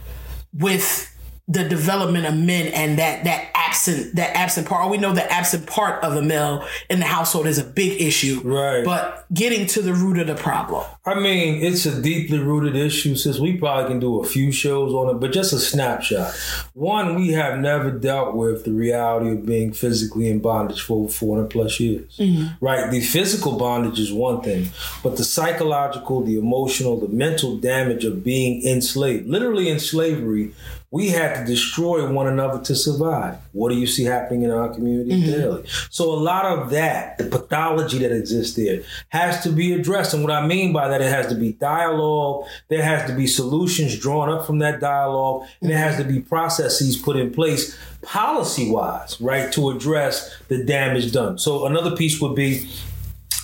with 0.53 1.13
the 1.49 1.63
development 1.63 2.25
of 2.25 2.35
men 2.35 2.67
and 2.73 2.99
that 2.99 3.23
that 3.23 3.49
absent 3.55 4.15
that 4.15 4.35
absent 4.35 4.67
part. 4.67 4.89
We 4.89 4.97
know 4.97 5.13
the 5.13 5.29
absent 5.31 5.65
part 5.65 6.03
of 6.03 6.13
the 6.13 6.21
male 6.21 6.67
in 6.89 6.99
the 6.99 7.05
household 7.05 7.47
is 7.47 7.57
a 7.57 7.63
big 7.63 8.01
issue, 8.01 8.41
Right. 8.43 8.83
But 8.83 9.25
getting 9.33 9.65
to 9.67 9.81
the 9.81 9.93
root 9.93 10.19
of 10.19 10.27
the 10.27 10.35
problem. 10.35 10.85
I 11.05 11.19
mean, 11.19 11.63
it's 11.63 11.85
a 11.85 12.01
deeply 12.01 12.39
rooted 12.39 12.75
issue. 12.75 13.15
Since 13.15 13.39
we 13.39 13.57
probably 13.57 13.89
can 13.89 13.99
do 13.99 14.19
a 14.21 14.25
few 14.25 14.51
shows 14.51 14.93
on 14.93 15.15
it, 15.15 15.19
but 15.19 15.31
just 15.31 15.53
a 15.53 15.59
snapshot. 15.59 16.33
One, 16.73 17.15
we 17.15 17.31
have 17.33 17.59
never 17.59 17.91
dealt 17.91 18.35
with 18.35 18.65
the 18.65 18.71
reality 18.71 19.31
of 19.31 19.45
being 19.45 19.73
physically 19.73 20.29
in 20.29 20.39
bondage 20.39 20.81
for 20.81 21.03
over 21.03 21.11
400 21.11 21.49
plus 21.49 21.79
years. 21.79 22.17
Mm-hmm. 22.17 22.63
Right? 22.63 22.91
The 22.91 23.01
physical 23.01 23.57
bondage 23.57 23.99
is 23.99 24.11
one 24.11 24.41
thing, 24.41 24.69
but 25.03 25.17
the 25.17 25.23
psychological, 25.23 26.23
the 26.23 26.37
emotional, 26.37 26.99
the 26.99 27.07
mental 27.07 27.57
damage 27.57 28.03
of 28.05 28.23
being 28.23 28.65
enslaved, 28.65 29.27
literally 29.27 29.69
in 29.69 29.79
slavery, 29.79 30.53
we 30.89 31.09
had 31.09 31.35
to 31.35 31.45
destroy 31.45 32.09
one 32.09 32.27
another 32.27 32.63
to 32.63 32.75
survive. 32.75 33.37
What 33.51 33.69
do 33.69 33.75
you 33.75 33.85
see 33.85 34.05
happening 34.05 34.43
in 34.43 34.51
our 34.51 34.73
community 34.73 35.11
mm-hmm. 35.11 35.31
daily? 35.31 35.63
So 35.89 36.09
a 36.11 36.15
lot 36.15 36.45
of 36.45 36.69
that, 36.69 37.17
the 37.17 37.25
pathology 37.25 37.97
that 37.99 38.13
exists 38.13 38.55
there, 38.55 38.83
has 39.09 39.43
to 39.43 39.49
be 39.49 39.73
addressed. 39.73 40.13
And 40.13 40.23
what 40.23 40.31
I 40.31 40.47
mean 40.47 40.71
by 40.71 40.87
that, 40.87 41.01
it 41.01 41.11
has 41.11 41.27
to 41.27 41.35
be 41.35 41.53
dialogue. 41.53 42.45
There 42.69 42.83
has 42.83 43.09
to 43.09 43.15
be 43.15 43.27
solutions 43.27 43.99
drawn 43.99 44.29
up 44.29 44.45
from 44.45 44.59
that 44.59 44.79
dialogue, 44.79 45.45
and 45.61 45.69
there 45.69 45.77
has 45.77 45.97
to 45.97 46.05
be 46.05 46.21
processes 46.21 46.95
put 46.95 47.17
in 47.17 47.33
place, 47.33 47.77
policy 48.01 48.71
wise, 48.71 49.19
right, 49.19 49.51
to 49.53 49.69
address 49.71 50.33
the 50.47 50.63
damage 50.63 51.11
done. 51.11 51.37
So 51.37 51.65
another 51.65 51.97
piece 51.97 52.21
would 52.21 52.35
be 52.35 52.69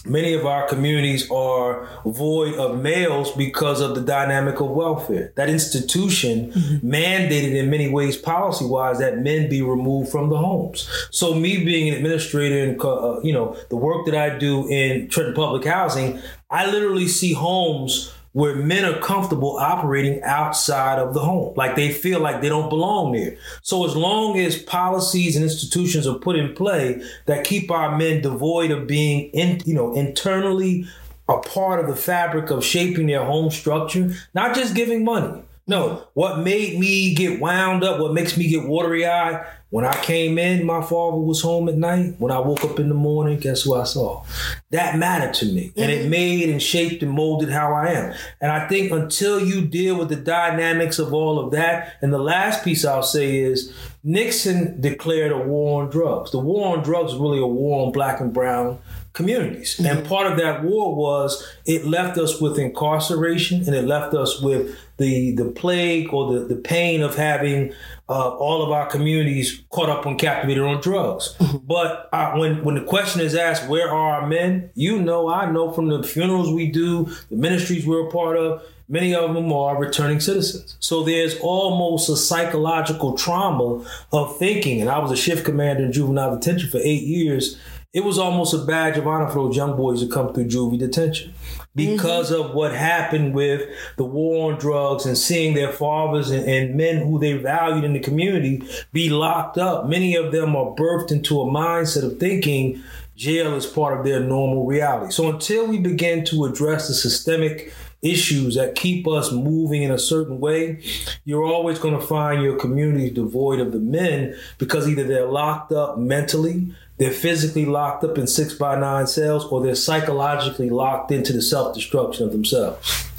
many 0.06 0.34
of 0.34 0.46
our 0.46 0.68
communities 0.68 1.30
are 1.32 1.88
void 2.06 2.56
of 2.56 2.82
males 2.82 3.32
because 3.32 3.82
of 3.82 3.96
the 3.96 4.02
dynamic 4.02 4.60
of 4.60 4.70
welfare. 4.70 5.34
That 5.36 5.50
institution 5.50 6.52
mandated 6.84 7.56
in 7.56 7.70
many 7.70 7.90
ways, 7.90 8.18
policy 8.18 8.66
wise, 8.66 9.00
that 9.00 9.20
men 9.20 9.50
be 9.50 9.62
removed 9.62 10.12
from 10.12 10.30
the 10.30 10.38
homes. 10.38 10.90
So, 11.12 11.34
me 11.34 11.64
being 11.64 11.90
an 11.90 11.96
administrator 11.96 12.64
and 12.64 12.82
uh, 12.82 13.20
you 13.22 13.34
know 13.34 13.58
the 13.70 13.78
work 13.78 14.06
that 14.06 14.16
I 14.16 14.38
do 14.38 14.68
in 14.68 15.10
Trenton 15.10 15.36
Public 15.36 15.66
Housing, 15.66 16.20
I 16.50 16.70
literally 16.70 17.08
see 17.08 17.34
homes 17.34 18.14
where 18.34 18.56
men 18.56 18.84
are 18.84 19.00
comfortable 19.00 19.58
operating 19.58 20.22
outside 20.24 21.00
of 21.00 21.14
the 21.14 21.22
home. 21.22 21.54
Like 21.56 21.76
they 21.76 21.92
feel 21.92 22.20
like 22.20 22.42
they 22.42 22.50
don't 22.50 22.70
belong 22.70 23.14
there. 23.14 23.38
So 23.62 23.86
as 23.86 23.96
long 23.96 24.38
as 24.38 24.62
policies 24.62 25.36
and 25.36 25.44
institutions 25.44 26.08
are 26.08 26.18
put 26.18 26.36
in 26.36 26.54
play 26.54 27.02
that 27.28 27.46
keep 27.46 27.72
our 27.72 27.98
men 27.98 28.22
devoid 28.22 28.72
of 28.72 28.88
being 28.88 29.30
in, 29.32 29.62
you 29.66 29.76
know, 29.76 29.94
internally 29.94 30.86
a 31.30 31.38
part 31.38 31.80
of 31.80 31.88
the 31.88 31.96
fabric 31.96 32.50
of 32.50 32.66
shaping 32.66 33.08
their 33.08 33.24
home 33.24 33.50
structure, 33.50 34.14
not 34.34 34.56
just 34.56 34.76
giving 34.76 35.06
money. 35.06 35.42
No, 35.66 36.08
what 36.14 36.40
made 36.40 36.78
me 36.78 37.14
get 37.16 37.40
wound 37.40 37.84
up, 37.84 38.00
what 38.00 38.14
makes 38.14 38.36
me 38.36 38.50
get 38.50 38.68
watery 38.68 39.06
eyed, 39.06 39.46
when 39.74 39.86
I 39.86 39.94
came 40.04 40.38
in, 40.38 40.68
my 40.68 40.84
father 40.84 41.18
was 41.18 41.42
home 41.42 41.68
at 41.68 41.76
night. 41.76 42.14
When 42.20 42.32
I 42.32 42.38
woke 42.38 42.64
up 42.64 42.80
in 42.80 42.90
the 42.90 42.94
morning, 42.94 43.40
guess 43.40 43.64
who 43.64 43.74
I 43.74 43.86
saw? 43.86 44.24
That 44.70 45.00
mattered 45.00 45.34
to 45.36 45.48
me. 45.48 45.74
And 45.76 45.92
it 45.92 46.02
mm-hmm. 46.02 46.10
made 46.12 46.50
and 46.50 46.62
shaped 46.62 47.02
and 47.02 47.12
molded 47.12 47.50
how 47.50 47.74
I 47.74 47.88
am. 47.88 48.14
And 48.40 48.52
I 48.52 48.68
think 48.68 48.92
until 48.92 49.44
you 49.44 49.66
deal 49.66 49.98
with 49.98 50.10
the 50.10 50.16
dynamics 50.16 51.00
of 51.00 51.12
all 51.12 51.40
of 51.40 51.52
that, 51.54 51.98
and 52.04 52.14
the 52.14 52.20
last 52.20 52.64
piece 52.64 52.86
I'll 52.86 53.02
say 53.02 53.40
is 53.40 53.74
Nixon 54.04 54.80
declared 54.80 55.32
a 55.32 55.40
war 55.40 55.82
on 55.82 55.90
drugs. 55.90 56.30
The 56.30 56.38
war 56.38 56.78
on 56.78 56.84
drugs 56.84 57.14
is 57.14 57.18
really 57.18 57.40
a 57.40 57.48
war 57.48 57.84
on 57.88 57.92
black 57.92 58.20
and 58.20 58.32
brown 58.32 58.78
communities. 59.14 59.80
And 59.80 60.06
part 60.06 60.30
of 60.32 60.38
that 60.38 60.64
war 60.64 60.96
was 60.96 61.48
it 61.66 61.86
left 61.86 62.18
us 62.18 62.42
with 62.42 62.58
incarceration 62.58 63.64
and 63.66 63.76
it 63.76 63.86
left 63.86 64.14
us 64.16 64.42
with 64.42 64.76
the 64.98 65.36
the 65.36 65.46
plague 65.46 66.14
or 66.14 66.34
the, 66.34 66.46
the 66.46 66.56
pain 66.56 67.02
of 67.02 67.16
having 67.16 67.74
uh, 68.10 68.30
all 68.30 68.62
of 68.64 68.72
our 68.72 68.88
communities 68.88 69.64
caught 69.70 69.90
up 69.90 70.06
on 70.06 70.18
captivated 70.18 70.64
on 70.64 70.82
drugs. 70.82 71.36
But 71.64 72.10
uh, 72.12 72.34
when 72.34 72.64
when 72.64 72.76
the 72.76 72.84
question 72.84 73.22
is 73.22 73.36
asked, 73.36 73.70
where 73.70 73.90
are 73.90 74.22
our 74.22 74.28
men? 74.28 74.72
You 74.74 75.02
know, 75.02 75.30
I 75.30 75.50
know 75.50 75.72
from 75.72 75.90
the 75.90 76.04
funerals 76.04 76.52
we 76.52 76.72
do, 76.72 77.06
the 77.30 77.38
ministries 77.38 77.86
we're 77.86 78.08
a 78.08 78.12
part 78.12 78.36
of, 78.38 78.64
many 78.88 79.16
of 79.16 79.34
them 79.34 79.52
are 79.52 79.78
returning 79.80 80.20
citizens. 80.20 80.76
So 80.80 81.04
there's 81.04 81.38
almost 81.40 82.10
a 82.10 82.18
psychological 82.18 83.18
trauma 83.18 83.86
of 84.12 84.38
thinking. 84.38 84.82
And 84.82 84.90
I 84.90 85.00
was 85.00 85.12
a 85.12 85.16
shift 85.16 85.46
commander 85.46 85.84
in 85.84 85.92
juvenile 85.92 86.38
detention 86.38 86.70
for 86.70 86.80
eight 86.80 87.04
years. 87.04 87.58
It 87.94 88.04
was 88.04 88.18
almost 88.18 88.56
a 88.56 88.58
badge 88.58 88.98
of 88.98 89.06
honor 89.06 89.28
for 89.28 89.46
those 89.46 89.56
young 89.56 89.78
boys 89.78 90.02
to 90.02 90.08
come 90.08 90.34
through 90.34 90.46
juvie 90.46 90.80
detention 90.80 91.32
because 91.76 92.32
mm-hmm. 92.32 92.50
of 92.50 92.56
what 92.56 92.74
happened 92.74 93.36
with 93.36 93.70
the 93.98 94.04
war 94.04 94.52
on 94.52 94.60
drugs 94.60 95.06
and 95.06 95.16
seeing 95.16 95.54
their 95.54 95.72
fathers 95.72 96.32
and, 96.32 96.44
and 96.50 96.76
men 96.76 97.04
who 97.04 97.20
they 97.20 97.34
valued 97.34 97.84
in 97.84 97.94
the 97.94 98.00
community 98.00 98.64
be 98.94 99.10
locked 99.10 99.60
up. 99.60 99.88
Many 99.88 100.16
of 100.16 100.32
them 100.32 100.56
are 100.56 100.74
birthed 100.74 101.12
into 101.12 101.40
a 101.40 101.46
mindset 101.46 102.04
of 102.04 102.20
thinking 102.20 102.82
jail 103.16 103.54
is 103.54 103.68
part 103.68 103.96
of 103.96 104.04
their 104.04 104.20
normal 104.20 104.66
reality. 104.66 105.12
So 105.12 105.30
until 105.30 105.68
we 105.68 105.78
begin 105.78 106.26
to 106.26 106.46
address 106.46 106.88
the 106.88 106.96
systemic 106.96 107.72
issues 108.02 108.56
that 108.56 108.76
keep 108.76 109.08
us 109.08 109.32
moving 109.32 109.84
in 109.84 109.92
a 109.92 110.00
certain 110.00 110.40
way, 110.40 110.84
you're 111.26 111.46
always 111.46 111.80
going 111.80 111.98
to 112.00 112.06
find 112.06 112.42
your 112.42 112.58
community 112.58 113.10
devoid 113.10 113.60
of 113.60 113.72
the 113.72 113.80
men 113.80 114.36
because 114.58 114.90
either 114.90 115.04
they're 115.04 115.28
locked 115.28 115.72
up 115.72 115.98
mentally, 115.98 116.74
they're 116.98 117.12
physically 117.12 117.66
locked 117.66 118.04
up 118.04 118.18
in 118.18 118.28
six 118.28 118.54
by 118.54 118.80
nine 118.80 119.08
cells, 119.08 119.46
or 119.46 119.62
they're 119.64 119.76
psychologically 119.76 120.70
locked 120.70 121.12
into 121.12 121.34
the 121.34 121.42
self 121.42 121.74
destruction 121.76 122.26
of 122.26 122.32
themselves. 122.32 123.10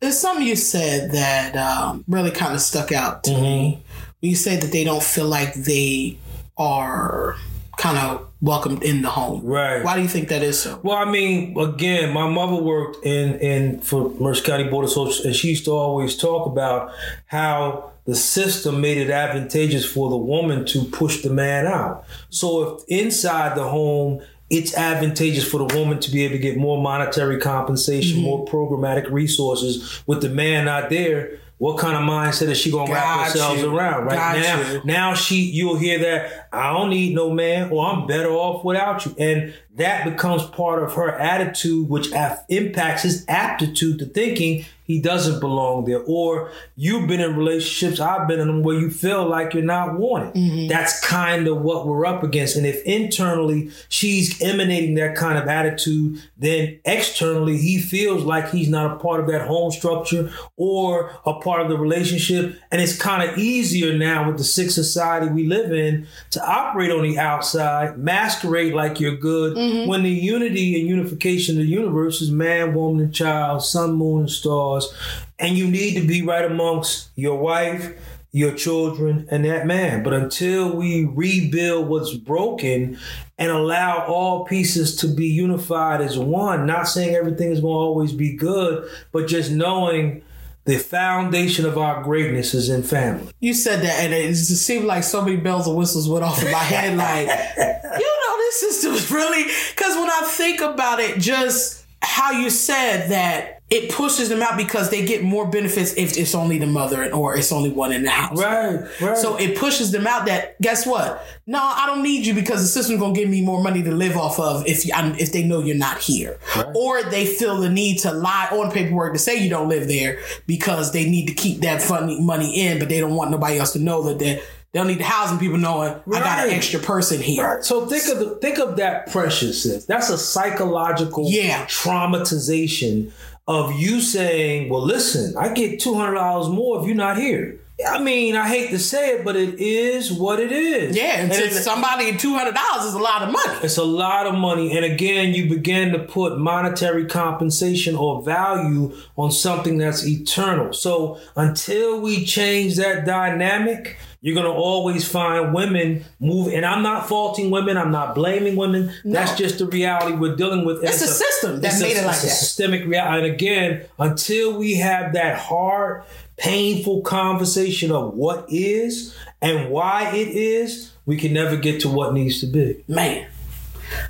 There's 0.00 0.18
something 0.18 0.46
you 0.46 0.54
said 0.56 1.10
that 1.12 1.56
um, 1.56 2.04
really 2.06 2.30
kind 2.30 2.54
of 2.54 2.60
stuck 2.60 2.92
out 2.92 3.24
to 3.24 3.30
Mm-hmm. 3.32 3.42
me. 3.42 3.82
You 4.20 4.34
said 4.36 4.62
that 4.62 4.72
they 4.72 4.84
don't 4.84 5.02
feel 5.02 5.26
like 5.26 5.54
they 5.54 6.18
are 6.56 7.36
kind 7.76 7.96
of 7.98 8.26
welcomed 8.40 8.82
in 8.82 9.02
the 9.02 9.08
home. 9.10 9.44
Right. 9.44 9.84
Why 9.84 9.94
do 9.96 10.02
you 10.02 10.08
think 10.08 10.28
that 10.28 10.42
is 10.42 10.60
so? 10.60 10.80
Well, 10.82 10.96
I 10.96 11.04
mean, 11.04 11.56
again, 11.58 12.12
my 12.12 12.28
mother 12.28 12.56
worked 12.60 13.04
in 13.06 13.38
in 13.38 13.80
for 13.80 14.10
Mercer 14.20 14.42
County 14.44 14.64
Board 14.68 14.84
of 14.84 14.90
Social, 14.90 15.24
and 15.26 15.34
she 15.36 15.48
used 15.50 15.64
to 15.66 15.70
always 15.72 16.16
talk 16.16 16.46
about 16.46 16.92
how 17.26 17.92
the 18.08 18.14
system 18.14 18.80
made 18.80 18.96
it 18.96 19.10
advantageous 19.10 19.84
for 19.84 20.08
the 20.08 20.16
woman 20.16 20.64
to 20.64 20.82
push 20.86 21.20
the 21.20 21.28
man 21.28 21.66
out. 21.66 22.06
So 22.30 22.78
if 22.78 22.84
inside 22.88 23.54
the 23.54 23.68
home 23.68 24.22
it's 24.48 24.74
advantageous 24.74 25.46
for 25.46 25.58
the 25.58 25.78
woman 25.78 26.00
to 26.00 26.10
be 26.10 26.24
able 26.24 26.36
to 26.36 26.38
get 26.38 26.56
more 26.56 26.80
monetary 26.80 27.38
compensation, 27.38 28.16
mm-hmm. 28.16 28.24
more 28.24 28.46
programmatic 28.46 29.10
resources 29.10 30.02
with 30.06 30.22
the 30.22 30.30
man 30.30 30.64
not 30.64 30.88
there. 30.88 31.38
What 31.58 31.76
kind 31.76 31.96
of 31.96 32.02
mindset 32.02 32.48
is 32.48 32.56
she 32.56 32.70
gonna 32.70 32.90
wrap 32.90 33.26
herself 33.26 33.62
around? 33.62 34.06
Right 34.06 34.14
Got 34.14 34.38
now, 34.38 34.72
you. 34.72 34.80
now 34.84 35.12
she 35.12 35.40
you'll 35.40 35.76
hear 35.76 35.98
that 35.98 36.47
I 36.52 36.72
don't 36.72 36.90
need 36.90 37.14
no 37.14 37.30
man 37.30 37.70
or 37.70 37.86
I'm 37.86 38.06
better 38.06 38.30
off 38.30 38.64
without 38.64 39.04
you. 39.06 39.14
And 39.18 39.54
that 39.74 40.04
becomes 40.04 40.44
part 40.44 40.82
of 40.82 40.94
her 40.94 41.12
attitude, 41.12 41.88
which 41.88 42.08
impacts 42.48 43.02
his 43.02 43.24
aptitude 43.28 44.00
to 44.00 44.06
thinking 44.06 44.64
he 44.88 44.98
doesn't 44.98 45.38
belong 45.38 45.84
there. 45.84 46.02
Or 46.06 46.50
you've 46.74 47.06
been 47.06 47.20
in 47.20 47.36
relationships, 47.36 48.00
I've 48.00 48.26
been 48.26 48.40
in 48.40 48.46
them 48.46 48.62
where 48.62 48.80
you 48.80 48.90
feel 48.90 49.28
like 49.28 49.52
you're 49.52 49.62
not 49.62 49.98
wanted. 49.98 50.34
Mm-hmm. 50.34 50.68
That's 50.68 51.06
kind 51.06 51.46
of 51.46 51.60
what 51.60 51.86
we're 51.86 52.06
up 52.06 52.22
against. 52.22 52.56
And 52.56 52.66
if 52.66 52.82
internally 52.84 53.70
she's 53.90 54.40
emanating 54.40 54.94
that 54.94 55.14
kind 55.14 55.38
of 55.38 55.46
attitude, 55.46 56.22
then 56.38 56.80
externally 56.86 57.58
he 57.58 57.78
feels 57.78 58.24
like 58.24 58.50
he's 58.50 58.70
not 58.70 58.90
a 58.90 58.96
part 58.96 59.20
of 59.20 59.26
that 59.26 59.46
home 59.46 59.70
structure 59.70 60.32
or 60.56 61.12
a 61.26 61.34
part 61.34 61.60
of 61.60 61.68
the 61.68 61.76
relationship. 61.76 62.58
And 62.72 62.80
it's 62.80 62.96
kind 62.96 63.28
of 63.28 63.36
easier 63.36 63.96
now 63.96 64.26
with 64.26 64.38
the 64.38 64.44
sick 64.44 64.70
society 64.70 65.30
we 65.30 65.46
live 65.46 65.70
in 65.70 66.06
to 66.30 66.37
operate 66.38 66.90
on 66.90 67.02
the 67.02 67.18
outside, 67.18 67.98
masquerade 67.98 68.74
like 68.74 69.00
you're 69.00 69.16
good, 69.16 69.56
mm-hmm. 69.56 69.88
when 69.88 70.02
the 70.02 70.10
unity 70.10 70.78
and 70.78 70.88
unification 70.88 71.56
of 71.56 71.62
the 71.62 71.68
universe 71.68 72.20
is 72.20 72.30
man, 72.30 72.74
woman, 72.74 73.04
and 73.04 73.14
child, 73.14 73.64
sun, 73.64 73.94
moon, 73.94 74.20
and 74.20 74.30
stars. 74.30 74.92
And 75.38 75.56
you 75.56 75.68
need 75.68 76.00
to 76.00 76.06
be 76.06 76.22
right 76.22 76.44
amongst 76.44 77.10
your 77.14 77.38
wife, 77.38 77.96
your 78.32 78.52
children, 78.54 79.26
and 79.30 79.44
that 79.44 79.66
man. 79.66 80.02
But 80.02 80.14
until 80.14 80.76
we 80.76 81.04
rebuild 81.04 81.88
what's 81.88 82.14
broken 82.14 82.98
and 83.38 83.50
allow 83.50 84.04
all 84.06 84.44
pieces 84.44 84.96
to 84.96 85.08
be 85.08 85.26
unified 85.26 86.00
as 86.00 86.18
one, 86.18 86.66
not 86.66 86.88
saying 86.88 87.14
everything 87.14 87.52
is 87.52 87.60
going 87.60 87.74
to 87.74 87.78
always 87.78 88.12
be 88.12 88.36
good, 88.36 88.88
but 89.12 89.28
just 89.28 89.50
knowing 89.50 90.22
the 90.68 90.76
foundation 90.76 91.64
of 91.64 91.78
our 91.78 92.02
greatness 92.02 92.52
is 92.52 92.68
in 92.68 92.82
family. 92.82 93.32
You 93.40 93.54
said 93.54 93.80
that, 93.80 94.04
and 94.04 94.12
it 94.12 94.28
just 94.28 94.66
seemed 94.66 94.84
like 94.84 95.02
so 95.02 95.22
many 95.22 95.38
bells 95.38 95.66
and 95.66 95.74
whistles 95.74 96.06
went 96.10 96.24
off 96.24 96.44
in 96.44 96.52
my 96.52 96.58
head. 96.58 96.94
Like, 96.94 97.26
you 97.56 97.64
know, 97.64 98.36
this 98.36 98.60
system 98.60 98.92
is 98.92 99.10
really 99.10 99.44
because 99.74 99.96
when 99.96 100.10
I 100.10 100.20
think 100.26 100.60
about 100.60 101.00
it, 101.00 101.18
just 101.20 101.86
how 102.02 102.32
you 102.32 102.50
said 102.50 103.08
that 103.08 103.57
it 103.70 103.90
pushes 103.92 104.30
them 104.30 104.40
out 104.40 104.56
because 104.56 104.88
they 104.88 105.04
get 105.04 105.22
more 105.22 105.46
benefits 105.46 105.92
if 105.94 106.16
it's 106.16 106.34
only 106.34 106.58
the 106.58 106.66
mother 106.66 107.12
or 107.12 107.36
it's 107.36 107.52
only 107.52 107.68
one 107.70 107.92
in 107.92 108.02
the 108.02 108.08
house. 108.10 108.40
Right, 108.40 108.80
right. 109.00 109.16
So 109.16 109.36
it 109.36 109.58
pushes 109.58 109.90
them 109.92 110.06
out 110.06 110.24
that 110.24 110.58
guess 110.60 110.86
what? 110.86 111.22
No, 111.46 111.58
I 111.62 111.84
don't 111.86 112.02
need 112.02 112.24
you 112.24 112.32
because 112.32 112.62
the 112.62 112.68
system's 112.68 113.00
gonna 113.00 113.12
give 113.14 113.28
me 113.28 113.42
more 113.42 113.62
money 113.62 113.82
to 113.82 113.90
live 113.90 114.16
off 114.16 114.40
of 114.40 114.66
if 114.66 114.84
I'm, 114.94 115.14
if 115.16 115.32
they 115.32 115.42
know 115.42 115.60
you're 115.60 115.76
not 115.76 115.98
here, 115.98 116.38
or 116.74 117.02
they 117.04 117.26
feel 117.26 117.58
the 117.60 117.68
need 117.68 117.98
to 117.98 118.12
lie 118.12 118.48
on 118.52 118.70
paperwork 118.70 119.12
to 119.12 119.18
say 119.18 119.36
you 119.42 119.50
don't 119.50 119.68
live 119.68 119.86
there 119.86 120.18
because 120.46 120.92
they 120.92 121.08
need 121.08 121.26
to 121.26 121.34
keep 121.34 121.60
that 121.60 121.82
funny 121.82 122.18
money 122.20 122.58
in, 122.66 122.78
but 122.78 122.88
they 122.88 123.00
don't 123.00 123.14
want 123.16 123.30
nobody 123.30 123.58
else 123.58 123.74
to 123.74 123.78
know 123.78 124.02
that 124.04 124.18
they 124.18 124.42
they 124.72 124.80
don't 124.80 124.88
need 124.88 124.98
the 124.98 125.04
housing 125.04 125.38
people 125.38 125.56
knowing 125.56 125.94
I 126.12 126.20
got 126.20 126.46
an 126.46 126.52
extra 126.52 126.78
person 126.78 127.22
here. 127.22 127.42
Right. 127.56 127.64
So 127.64 127.86
think 127.86 128.06
of 128.08 128.18
the, 128.18 128.30
think 128.36 128.58
of 128.58 128.76
that 128.76 129.10
preciousness. 129.10 129.86
That's 129.86 130.10
a 130.10 130.18
psychological 130.18 131.24
Yeah. 131.26 131.64
traumatization 131.66 133.10
of 133.48 133.72
you 133.72 134.02
saying, 134.02 134.68
well, 134.68 134.82
listen, 134.82 135.34
I 135.36 135.48
get 135.48 135.80
$200 135.80 136.54
more 136.54 136.80
if 136.80 136.86
you're 136.86 136.94
not 136.94 137.16
here. 137.16 137.58
I 137.86 138.02
mean, 138.02 138.34
I 138.34 138.48
hate 138.48 138.70
to 138.70 138.78
say 138.78 139.10
it, 139.10 139.24
but 139.24 139.36
it 139.36 139.60
is 139.60 140.12
what 140.12 140.40
it 140.40 140.50
is. 140.50 140.96
Yeah, 140.96 141.20
and, 141.20 141.30
And 141.32 141.42
to 141.44 141.50
somebody 141.52 142.16
two 142.16 142.34
hundred 142.34 142.54
dollars 142.54 142.86
is 142.86 142.94
a 142.94 142.98
lot 142.98 143.22
of 143.22 143.30
money. 143.32 143.58
it's 143.62 143.76
a 143.76 143.84
lot 143.84 144.26
of 144.26 144.34
money. 144.34 144.76
And 144.76 144.84
again, 144.84 145.32
you 145.32 145.48
begin 145.48 145.92
to 145.92 146.00
put 146.00 146.38
monetary 146.38 147.06
compensation 147.06 147.94
or 147.94 148.22
value 148.22 148.96
on 149.16 149.30
something 149.30 149.78
that's 149.78 150.04
eternal. 150.06 150.72
So 150.72 151.20
until 151.36 152.00
we 152.00 152.24
change 152.24 152.76
that 152.76 153.06
dynamic, 153.06 153.96
you're 154.22 154.34
going 154.34 154.52
to 154.52 154.52
always 154.52 155.06
find 155.06 155.54
women 155.54 156.04
move. 156.18 156.52
And 156.52 156.66
I'm 156.66 156.82
not 156.82 157.08
faulting 157.08 157.52
women. 157.52 157.76
I'm 157.76 157.92
not 157.92 158.16
blaming 158.16 158.56
women. 158.56 158.92
That's 159.04 159.38
just 159.38 159.58
the 159.60 159.66
reality 159.66 160.16
we're 160.16 160.34
dealing 160.34 160.64
with. 160.64 160.82
It's 160.82 161.00
a 161.00 161.06
system 161.06 161.60
that 161.60 161.72
it's 161.74 161.80
made 161.80 161.96
it 161.96 162.04
like 162.04 162.16
it's 162.16 162.24
a 162.24 162.26
that. 162.26 162.32
systemic 162.32 162.84
reality. 162.88 163.24
And 163.24 163.34
again, 163.34 163.84
until 164.00 164.58
we 164.58 164.74
have 164.74 165.12
that 165.12 165.38
hard, 165.38 166.02
painful 166.38 167.02
conversation 167.02 167.92
of 167.92 168.14
what 168.14 168.46
is 168.48 169.14
and 169.42 169.70
why 169.70 170.14
it 170.14 170.28
is, 170.28 170.92
we 171.04 171.16
can 171.16 171.32
never 171.32 171.56
get 171.56 171.80
to 171.82 171.88
what 171.88 172.14
needs 172.14 172.40
to 172.40 172.46
be. 172.46 172.82
Man. 172.88 173.26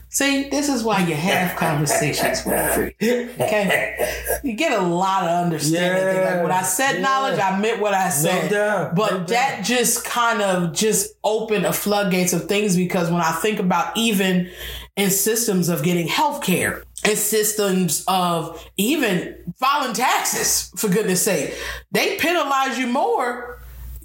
See, 0.08 0.49
this 0.49 0.68
is 0.68 0.82
why 0.82 1.06
you 1.06 1.14
have 1.14 1.56
conversations 1.56 2.44
with 2.44 2.75
free. 2.75 2.94
Okay? 3.00 4.40
You 4.42 4.54
get 4.54 4.73
a 4.73 4.82
lot 4.82 5.25
of 5.25 5.44
understanding. 5.44 6.16
Yeah, 6.16 6.35
like 6.35 6.42
when 6.42 6.52
I 6.52 6.62
said 6.62 6.94
yeah. 6.94 7.02
knowledge, 7.02 7.38
I 7.38 7.58
meant 7.61 7.80
what 7.80 7.94
I 7.94 8.08
said. 8.08 8.50
doubt, 8.50 8.97
but 8.97 9.12
no 9.12 9.25
that 9.25 9.64
just 9.64 10.04
kind 10.04 10.42
of 10.42 10.73
just 10.73 11.14
opened 11.23 11.66
a 11.66 11.73
floodgates 11.73 12.32
of 12.32 12.47
things 12.47 12.76
because 12.76 13.11
when 13.11 13.20
I 13.20 13.32
think 13.32 13.61
about 13.61 13.97
even 13.97 14.50
in 14.97 15.11
systems 15.11 15.68
of 15.68 15.85
getting 15.85 16.08
health 16.08 16.42
care 16.42 16.82
and 17.05 17.17
systems 17.17 18.05
of 18.09 18.64
even 18.76 19.37
filing 19.57 19.95
taxes, 19.95 20.73
for 20.76 20.88
goodness 20.88 21.23
sake, 21.23 21.55
they 21.93 22.17
penalize 22.17 22.78
you 22.78 22.87
more 22.87 23.59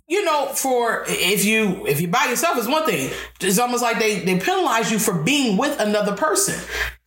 you 0.07 0.23
know, 0.25 0.47
for 0.47 1.05
if 1.07 1.45
you 1.45 1.87
if 1.87 2.01
you 2.01 2.07
by 2.07 2.25
yourself 2.25 2.57
is 2.57 2.67
one 2.67 2.85
thing. 2.85 3.09
It's 3.39 3.57
almost 3.57 3.81
like 3.81 3.99
they 3.99 4.19
they 4.19 4.37
penalize 4.37 4.91
you 4.91 4.99
for 4.99 5.23
being 5.23 5.57
with 5.57 5.79
another 5.79 6.15
person, 6.15 6.55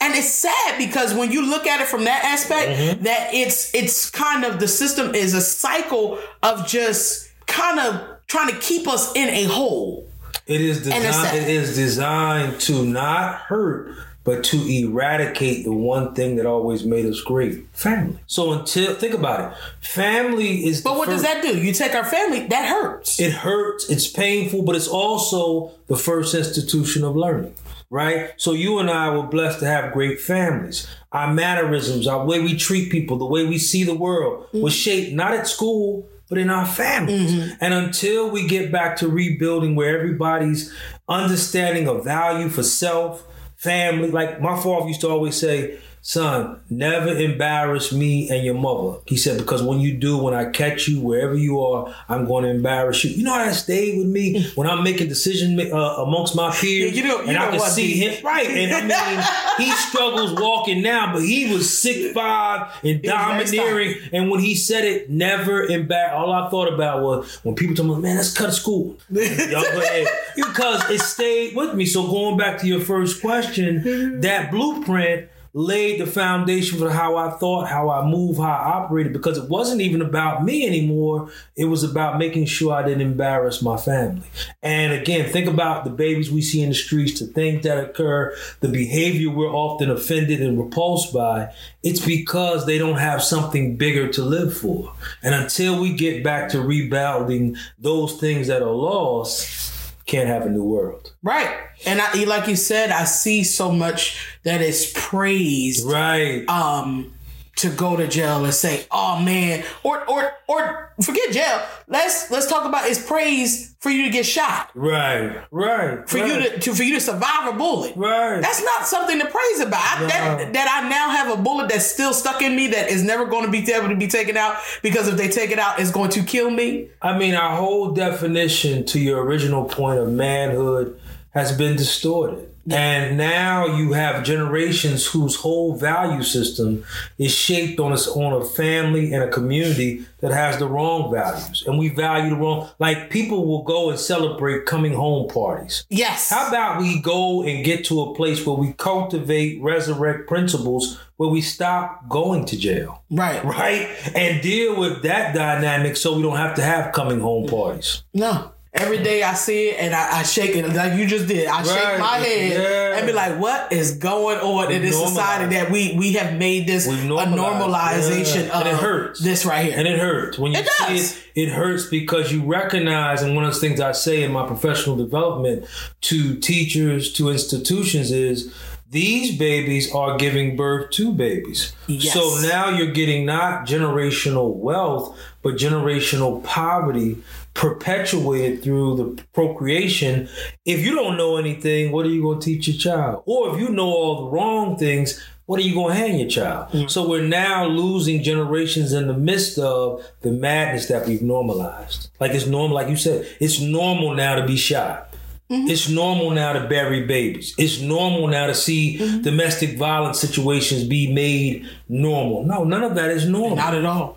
and 0.00 0.14
it's 0.14 0.28
sad 0.28 0.78
because 0.78 1.14
when 1.14 1.30
you 1.30 1.48
look 1.48 1.66
at 1.66 1.80
it 1.80 1.88
from 1.88 2.04
that 2.04 2.24
aspect, 2.24 2.70
mm-hmm. 2.70 3.04
that 3.04 3.34
it's 3.34 3.74
it's 3.74 4.10
kind 4.10 4.44
of 4.44 4.60
the 4.60 4.68
system 4.68 5.14
is 5.14 5.34
a 5.34 5.42
cycle 5.42 6.18
of 6.42 6.66
just 6.66 7.30
kind 7.46 7.78
of 7.78 8.02
trying 8.26 8.52
to 8.52 8.58
keep 8.58 8.88
us 8.88 9.14
in 9.14 9.28
a 9.28 9.44
hole. 9.44 10.08
It 10.46 10.60
is 10.60 10.82
designed. 10.82 11.36
It 11.36 11.48
is 11.48 11.76
designed 11.76 12.60
to 12.62 12.84
not 12.84 13.36
hurt, 13.36 13.94
but 14.26 14.42
to 14.42 14.56
eradicate 14.68 15.64
the 15.64 15.72
one 15.72 16.12
thing 16.12 16.34
that 16.36 16.44
always 16.44 16.84
made 16.84 17.06
us 17.06 17.20
great: 17.22 17.64
family. 17.72 18.18
So 18.26 18.52
until 18.52 18.94
think 18.94 19.14
about 19.14 19.52
it, 19.52 19.58
family 19.80 20.66
is. 20.66 20.82
But 20.82 20.98
what 20.98 21.08
does 21.08 21.22
that 21.22 21.40
do? 21.40 21.56
You 21.56 21.72
take 21.72 21.94
our 21.94 22.04
family, 22.04 22.46
that 22.48 22.68
hurts. 22.68 23.18
It 23.18 23.32
hurts. 23.32 23.88
It's 23.88 24.08
painful, 24.08 24.62
but 24.62 24.74
it's 24.74 24.88
also 24.88 25.70
the 25.86 25.96
first 25.96 26.34
institution 26.34 27.04
of 27.04 27.16
learning. 27.16 27.54
Right? 27.88 28.32
So 28.36 28.52
you 28.52 28.80
and 28.80 28.90
I 28.90 29.16
were 29.16 29.22
blessed 29.22 29.60
to 29.60 29.66
have 29.66 29.92
great 29.92 30.20
families. 30.20 30.88
Our 31.12 31.32
mannerisms, 31.32 32.08
our 32.08 32.26
way 32.26 32.40
we 32.40 32.56
treat 32.56 32.90
people, 32.90 33.16
the 33.16 33.24
way 33.24 33.46
we 33.46 33.58
see 33.58 33.84
the 33.84 33.94
world 33.94 34.46
mm-hmm. 34.46 34.60
was 34.60 34.74
shaped 34.74 35.14
not 35.14 35.34
at 35.34 35.46
school, 35.46 36.08
but 36.28 36.36
in 36.36 36.50
our 36.50 36.66
families. 36.66 37.32
Mm-hmm. 37.32 37.54
And 37.60 37.72
until 37.72 38.28
we 38.28 38.48
get 38.48 38.72
back 38.72 38.96
to 38.96 39.08
rebuilding 39.08 39.76
where 39.76 39.96
everybody's 39.96 40.74
understanding 41.08 41.86
of 41.86 42.04
value 42.04 42.48
for 42.48 42.64
self, 42.64 43.24
family, 43.66 44.10
like 44.10 44.40
my 44.40 44.56
father 44.64 44.86
used 44.88 45.02
to 45.02 45.08
always 45.08 45.36
say, 45.36 45.78
son, 46.08 46.60
never 46.70 47.08
embarrass 47.08 47.92
me 47.92 48.30
and 48.30 48.44
your 48.44 48.54
mother. 48.54 48.98
He 49.06 49.16
said, 49.16 49.38
because 49.38 49.60
when 49.60 49.80
you 49.80 49.96
do, 49.98 50.16
when 50.16 50.34
I 50.34 50.50
catch 50.50 50.86
you 50.86 51.00
wherever 51.00 51.34
you 51.34 51.60
are, 51.60 51.92
I'm 52.08 52.26
going 52.26 52.44
to 52.44 52.50
embarrass 52.50 53.02
you. 53.02 53.10
You 53.10 53.24
know 53.24 53.32
how 53.32 53.44
that 53.44 53.56
stayed 53.56 53.98
with 53.98 54.06
me 54.06 54.48
when 54.54 54.68
I'm 54.70 54.84
making 54.84 55.08
decisions 55.08 55.60
uh, 55.60 55.76
amongst 55.76 56.36
my 56.36 56.52
peers, 56.54 56.92
Yeah, 56.96 57.02
you 57.02 57.08
know- 57.08 57.22
you 57.22 57.28
and 57.30 57.36
I 57.36 57.50
can 57.50 57.58
see 57.60 57.94
him 57.94 58.24
right. 58.24 58.46
And 58.48 58.92
I 58.92 59.56
mean, 59.58 59.66
he 59.66 59.72
struggles 59.74 60.32
walking 60.40 60.80
now, 60.80 61.12
but 61.12 61.22
he 61.22 61.52
was 61.52 61.76
six 61.76 62.12
five 62.14 62.72
and 62.84 63.02
domineering. 63.02 63.96
And 64.12 64.30
when 64.30 64.38
he 64.38 64.54
said 64.54 64.84
it, 64.84 65.10
never 65.10 65.64
embarrassed. 65.64 66.14
All 66.14 66.30
I 66.30 66.48
thought 66.50 66.72
about 66.72 67.02
was 67.02 67.34
when 67.42 67.56
people 67.56 67.74
told 67.74 67.88
me, 67.96 68.00
"Man, 68.02 68.16
let's 68.16 68.32
cut 68.32 68.52
school." 68.52 68.96
Y'all 69.10 69.24
go 69.62 69.80
ahead. 69.82 70.06
because 70.36 70.88
it 70.88 71.00
stayed 71.00 71.56
with 71.56 71.74
me. 71.74 71.84
So 71.84 72.06
going 72.06 72.36
back 72.36 72.60
to 72.60 72.66
your 72.68 72.80
first 72.80 73.20
question, 73.20 74.20
that 74.20 74.52
blueprint 74.52 75.30
laid 75.56 75.98
the 75.98 76.06
foundation 76.06 76.78
for 76.78 76.90
how 76.90 77.16
I 77.16 77.30
thought, 77.30 77.66
how 77.66 77.88
I 77.88 78.06
moved, 78.06 78.38
how 78.38 78.44
I 78.44 78.72
operated, 78.74 79.14
because 79.14 79.38
it 79.38 79.48
wasn't 79.48 79.80
even 79.80 80.02
about 80.02 80.44
me 80.44 80.66
anymore. 80.66 81.30
It 81.56 81.64
was 81.64 81.82
about 81.82 82.18
making 82.18 82.44
sure 82.44 82.74
I 82.74 82.82
didn't 82.82 83.00
embarrass 83.00 83.62
my 83.62 83.78
family. 83.78 84.26
And 84.62 84.92
again, 84.92 85.32
think 85.32 85.48
about 85.48 85.84
the 85.84 85.90
babies 85.90 86.30
we 86.30 86.42
see 86.42 86.60
in 86.60 86.68
the 86.68 86.74
streets, 86.74 87.20
the 87.20 87.26
things 87.26 87.64
that 87.64 87.82
occur, 87.82 88.36
the 88.60 88.68
behavior 88.68 89.30
we're 89.30 89.50
often 89.50 89.90
offended 89.90 90.42
and 90.42 90.62
repulsed 90.62 91.14
by. 91.14 91.54
It's 91.82 92.04
because 92.04 92.66
they 92.66 92.76
don't 92.76 92.98
have 92.98 93.22
something 93.22 93.76
bigger 93.76 94.12
to 94.12 94.22
live 94.22 94.54
for. 94.54 94.92
And 95.22 95.34
until 95.34 95.80
we 95.80 95.94
get 95.94 96.22
back 96.22 96.50
to 96.50 96.60
rebuilding 96.60 97.56
those 97.78 98.20
things 98.20 98.48
that 98.48 98.60
are 98.60 98.70
lost, 98.70 99.65
can't 100.06 100.28
have 100.28 100.42
a 100.46 100.48
new 100.48 100.64
world. 100.64 101.12
Right. 101.22 101.54
And 101.84 102.00
I 102.00 102.24
like 102.24 102.48
you 102.48 102.56
said, 102.56 102.90
I 102.90 103.04
see 103.04 103.44
so 103.44 103.70
much 103.72 104.26
that 104.44 104.60
is 104.60 104.92
praised 104.94 105.84
Right. 105.86 106.48
um 106.48 107.12
to 107.56 107.70
go 107.70 107.96
to 107.96 108.06
jail 108.06 108.44
and 108.44 108.52
say, 108.54 108.86
"Oh 108.90 109.20
man," 109.20 109.64
or 109.82 110.08
or 110.08 110.32
or 110.46 110.92
forget 111.02 111.32
jail. 111.32 111.62
Let's 111.88 112.30
let's 112.30 112.46
talk 112.46 112.64
about 112.66 112.88
it's 112.88 113.04
praise 113.04 113.74
for 113.80 113.90
you 113.90 114.04
to 114.04 114.10
get 114.10 114.26
shot, 114.26 114.70
Right. 114.74 115.40
Right. 115.50 116.08
for 116.08 116.18
right. 116.18 116.26
you 116.26 116.50
to, 116.50 116.58
to 116.58 116.74
for 116.74 116.82
you 116.82 116.94
to 116.94 117.00
survive 117.00 117.54
a 117.54 117.56
bullet. 117.56 117.94
Right. 117.96 118.40
That's 118.40 118.62
not 118.62 118.86
something 118.86 119.18
to 119.20 119.26
praise 119.26 119.60
about. 119.60 119.98
I- 119.98 120.00
No. 120.00 120.08
that, 120.08 120.52
that 120.54 120.82
I 120.84 120.88
now 120.88 121.10
have 121.10 121.38
a 121.38 121.42
bullet 121.42 121.68
that's 121.68 121.86
still 121.86 122.12
stuck 122.12 122.42
in 122.42 122.56
me 122.56 122.68
that 122.68 122.90
is 122.90 123.02
never 123.04 123.24
going 123.26 123.44
to 123.44 123.50
be 123.50 123.70
able 123.72 123.88
to 123.88 123.96
be 123.96 124.08
taken 124.08 124.36
out 124.36 124.56
because 124.82 125.08
if 125.08 125.16
they 125.16 125.28
take 125.28 125.50
it 125.50 125.58
out, 125.58 125.78
it's 125.78 125.90
going 125.92 126.10
to 126.10 126.22
kill 126.24 126.50
me. 126.50 126.88
I 127.00 127.16
mean, 127.16 127.34
our 127.34 127.56
whole 127.56 127.92
definition 127.92 128.84
to 128.86 128.98
your 129.00 129.22
original 129.24 129.64
point 129.64 129.98
of 130.00 130.08
manhood 130.10 130.98
has 131.30 131.56
been 131.56 131.76
distorted. 131.76 132.50
And 132.74 133.16
now 133.16 133.66
you 133.66 133.92
have 133.92 134.24
generations 134.24 135.06
whose 135.06 135.36
whole 135.36 135.76
value 135.76 136.22
system 136.22 136.84
is 137.18 137.32
shaped 137.32 137.78
on 137.78 137.92
a, 137.92 137.96
on 137.96 138.40
a 138.40 138.44
family 138.44 139.12
and 139.12 139.22
a 139.22 139.28
community 139.28 140.04
that 140.20 140.32
has 140.32 140.58
the 140.58 140.66
wrong 140.66 141.12
values. 141.12 141.64
And 141.66 141.78
we 141.78 141.90
value 141.90 142.30
the 142.30 142.36
wrong, 142.36 142.68
like 142.78 143.10
people 143.10 143.46
will 143.46 143.62
go 143.62 143.90
and 143.90 143.98
celebrate 143.98 144.66
coming 144.66 144.94
home 144.94 145.28
parties. 145.28 145.84
Yes. 145.88 146.30
How 146.30 146.48
about 146.48 146.80
we 146.80 147.00
go 147.00 147.42
and 147.42 147.64
get 147.64 147.84
to 147.86 148.00
a 148.00 148.14
place 148.14 148.44
where 148.44 148.56
we 148.56 148.72
cultivate, 148.72 149.60
resurrect 149.62 150.28
principles 150.28 150.98
where 151.16 151.28
we 151.28 151.40
stop 151.40 152.08
going 152.08 152.44
to 152.46 152.58
jail? 152.58 153.02
right. 153.10 153.44
right? 153.44 153.88
And 154.14 154.42
deal 154.42 154.78
with 154.78 155.02
that 155.02 155.34
dynamic 155.34 155.96
so 155.96 156.16
we 156.16 156.22
don't 156.22 156.36
have 156.36 156.56
to 156.56 156.62
have 156.62 156.92
coming 156.92 157.20
home 157.20 157.46
parties. 157.46 158.02
No. 158.12 158.52
Every 158.78 159.02
day 159.02 159.22
I 159.22 159.34
see 159.34 159.68
it 159.70 159.76
and 159.80 159.94
I, 159.94 160.18
I 160.20 160.22
shake 160.22 160.54
it 160.54 160.68
like 160.74 160.98
you 160.98 161.06
just 161.06 161.26
did. 161.26 161.46
I 161.48 161.62
shake 161.62 161.98
my 161.98 162.18
head 162.18 162.52
Yeah. 162.52 162.96
and 162.98 163.06
be 163.06 163.12
like, 163.12 163.38
"What 163.38 163.72
is 163.72 163.92
going 163.96 164.38
on 164.38 164.70
in 164.70 164.82
this 164.82 164.98
society 165.00 165.54
that 165.54 165.70
we 165.70 165.94
we 165.96 166.12
have 166.14 166.34
made 166.38 166.66
this 166.66 166.86
a 166.86 166.90
normalization 166.90 168.46
Yeah. 168.46 168.58
of 168.60 168.66
And 168.66 168.68
it 168.68 168.74
hurts. 168.76 169.20
this 169.20 169.44
right 169.46 169.66
here?" 169.66 169.74
And 169.78 169.88
it 169.88 169.98
hurts. 169.98 170.38
When 170.38 170.52
you 170.52 170.58
It 170.58 170.68
see 170.68 170.94
does. 170.94 171.12
it, 171.34 171.42
it 171.42 171.48
hurts 171.50 171.86
because 171.86 172.32
you 172.32 172.42
recognize, 172.44 173.22
and 173.22 173.34
one 173.34 173.44
of 173.44 173.54
the 173.54 173.60
things 173.60 173.80
I 173.80 173.92
say 173.92 174.22
in 174.22 174.32
my 174.32 174.46
professional 174.46 174.96
development 174.96 175.64
to 176.02 176.36
teachers, 176.36 177.12
to 177.14 177.30
institutions 177.30 178.10
is 178.12 178.52
these 178.90 179.36
babies 179.36 179.92
are 179.92 180.16
giving 180.16 180.54
birth 180.56 180.90
to 180.92 181.12
babies. 181.12 181.72
Yes. 181.86 182.14
So 182.14 182.38
now 182.46 182.70
you're 182.70 182.92
getting 182.92 183.24
not 183.26 183.66
generational 183.66 184.54
wealth, 184.54 185.16
but 185.42 185.54
generational 185.56 186.42
poverty 186.44 187.18
perpetuated 187.56 188.62
through 188.62 188.96
the 188.96 189.22
procreation. 189.32 190.28
If 190.66 190.84
you 190.84 190.94
don't 190.94 191.16
know 191.16 191.38
anything, 191.38 191.90
what 191.90 192.04
are 192.04 192.10
you 192.10 192.22
going 192.22 192.38
to 192.38 192.44
teach 192.44 192.68
your 192.68 192.76
child? 192.76 193.22
Or 193.24 193.54
if 193.54 193.60
you 193.60 193.70
know 193.70 193.86
all 193.86 194.24
the 194.26 194.30
wrong 194.30 194.76
things, 194.76 195.24
what 195.46 195.58
are 195.58 195.62
you 195.62 195.74
going 195.74 195.94
to 195.94 195.98
hand 195.98 196.20
your 196.20 196.28
child? 196.28 196.68
Mm-hmm. 196.68 196.88
So 196.88 197.08
we're 197.08 197.22
now 197.22 197.66
losing 197.66 198.22
generations 198.22 198.92
in 198.92 199.06
the 199.06 199.14
midst 199.14 199.58
of 199.58 200.04
the 200.20 200.32
madness 200.32 200.88
that 200.88 201.06
we've 201.06 201.22
normalized. 201.22 202.10
Like 202.20 202.32
it's 202.32 202.46
normal, 202.46 202.74
like 202.74 202.88
you 202.88 202.96
said, 202.96 203.26
it's 203.40 203.58
normal 203.58 204.14
now 204.14 204.34
to 204.34 204.46
be 204.46 204.56
shot. 204.56 205.14
Mm-hmm. 205.50 205.68
It's 205.70 205.88
normal 205.88 206.32
now 206.32 206.52
to 206.54 206.68
bury 206.68 207.06
babies. 207.06 207.54
It's 207.56 207.80
normal 207.80 208.26
now 208.26 208.48
to 208.48 208.54
see 208.54 208.98
mm-hmm. 208.98 209.22
domestic 209.22 209.78
violence 209.78 210.20
situations 210.20 210.84
be 210.84 211.12
made 211.12 211.66
normal. 211.88 212.44
No, 212.44 212.64
none 212.64 212.82
of 212.82 212.96
that 212.96 213.10
is 213.12 213.28
normal. 213.28 213.56
Not 213.56 213.74
at 213.74 213.84
all. 213.84 214.15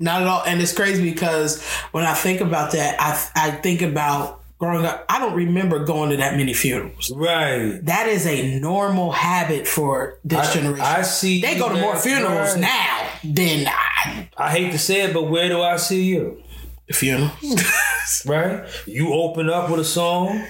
Not 0.00 0.22
at 0.22 0.28
all. 0.28 0.42
And 0.44 0.60
it's 0.62 0.72
crazy 0.72 1.02
because 1.08 1.62
when 1.92 2.04
I 2.04 2.14
think 2.14 2.40
about 2.40 2.72
that, 2.72 2.96
I 2.98 3.48
I 3.48 3.50
think 3.52 3.82
about 3.82 4.40
growing 4.58 4.84
up, 4.86 5.04
I 5.08 5.18
don't 5.18 5.34
remember 5.34 5.84
going 5.84 6.10
to 6.10 6.16
that 6.16 6.36
many 6.36 6.52
funerals. 6.54 7.10
Right. 7.14 7.78
That 7.84 8.08
is 8.08 8.26
a 8.26 8.58
normal 8.60 9.12
habit 9.12 9.68
for 9.68 10.18
this 10.24 10.50
I, 10.50 10.54
generation. 10.54 10.84
I 10.84 11.02
see. 11.02 11.40
they 11.42 11.58
go 11.58 11.68
to 11.68 11.80
more 11.80 11.96
funerals 11.96 12.52
Right. 12.54 12.60
now 12.60 13.08
than 13.24 13.66
I, 13.68 14.28
I 14.36 14.50
hate 14.50 14.72
to 14.72 14.78
say 14.78 15.02
it, 15.02 15.12
but 15.14 15.24
where 15.24 15.48
do 15.48 15.60
I 15.62 15.76
see 15.76 16.02
you? 16.04 16.42
The 16.88 16.94
funeral. 16.94 17.30
Right? 18.26 18.66
You 18.86 19.12
open 19.12 19.48
up 19.48 19.70
with 19.70 19.78
a 19.80 19.84
song. 19.84 20.44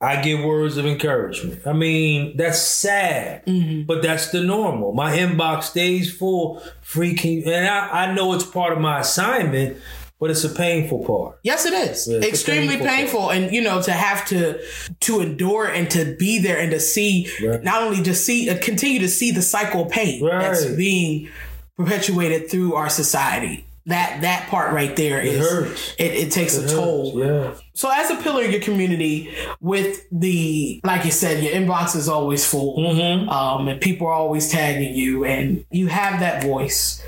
I 0.00 0.22
give 0.22 0.44
words 0.44 0.76
of 0.76 0.86
encouragement. 0.86 1.66
I 1.66 1.72
mean, 1.72 2.36
that's 2.36 2.60
sad, 2.60 3.42
but 3.86 4.00
that's 4.00 4.30
the 4.30 4.40
normal. 4.42 4.92
My 4.92 5.16
inbox 5.16 5.64
stays 5.64 6.14
full, 6.14 6.62
freaking, 6.84 7.44
and 7.46 7.66
I, 7.66 8.04
I 8.04 8.14
know 8.14 8.32
it's 8.34 8.44
part 8.44 8.72
of 8.72 8.78
my 8.78 9.00
assignment, 9.00 9.76
but 10.20 10.30
it's 10.30 10.44
a 10.44 10.50
painful 10.50 11.04
part. 11.04 11.40
Yes, 11.42 11.66
it 11.66 11.72
is 11.72 12.06
Yeah, 12.06 12.18
extremely 12.20 12.76
painful 12.76 12.86
painful, 12.86 13.30
and 13.30 13.52
you 13.52 13.60
know 13.60 13.82
to 13.82 13.92
have 13.92 14.24
to 14.28 14.60
to 15.00 15.20
endure 15.20 15.66
and 15.66 15.90
to 15.90 16.14
be 16.16 16.38
there 16.40 16.58
and 16.58 16.70
to 16.70 16.78
see 16.80 17.28
Right. 17.44 17.62
not 17.64 17.82
only 17.82 18.00
just 18.02 18.24
see 18.24 18.48
uh, 18.50 18.58
continue 18.60 19.00
to 19.00 19.08
see 19.08 19.32
the 19.32 19.42
cycle 19.42 19.82
of 19.86 19.90
pain 19.90 20.24
that's 20.24 20.64
being 20.66 21.28
perpetuated 21.76 22.50
through 22.50 22.74
our 22.74 22.88
society. 22.90 23.64
That 23.88 24.20
that 24.20 24.48
part 24.48 24.72
right 24.72 24.94
there 24.96 25.20
is 25.20 25.38
hurts. 25.38 25.94
It, 25.98 26.12
it 26.12 26.32
takes 26.32 26.56
a 26.56 26.68
toll. 26.68 27.18
Yeah. 27.18 27.54
So 27.72 27.90
as 27.92 28.10
a 28.10 28.16
pillar 28.16 28.44
of 28.44 28.50
your 28.52 28.60
community, 28.60 29.34
with 29.60 30.06
the 30.12 30.80
like 30.84 31.04
you 31.04 31.10
said, 31.10 31.42
your 31.42 31.52
inbox 31.54 31.96
is 31.96 32.08
always 32.08 32.46
full, 32.46 32.76
Mm-hmm. 32.78 33.28
um, 33.28 33.68
and 33.68 33.80
people 33.80 34.06
are 34.06 34.12
always 34.12 34.50
tagging 34.50 34.94
you, 34.94 35.24
and 35.24 35.64
you 35.70 35.86
have 35.88 36.20
that 36.20 36.42
voice 36.42 37.02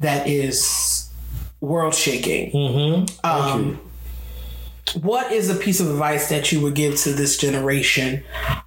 that 0.00 0.26
is 0.26 1.08
world 1.60 1.94
shaking. 1.94 2.50
Mm-hmm. 2.52 3.26
Um, 3.26 3.80
what 5.00 5.32
is 5.32 5.50
a 5.50 5.54
piece 5.54 5.80
of 5.80 5.88
advice 5.88 6.28
that 6.28 6.52
you 6.52 6.60
would 6.60 6.74
give 6.74 6.96
to 6.98 7.12
this 7.12 7.36
generation 7.36 8.22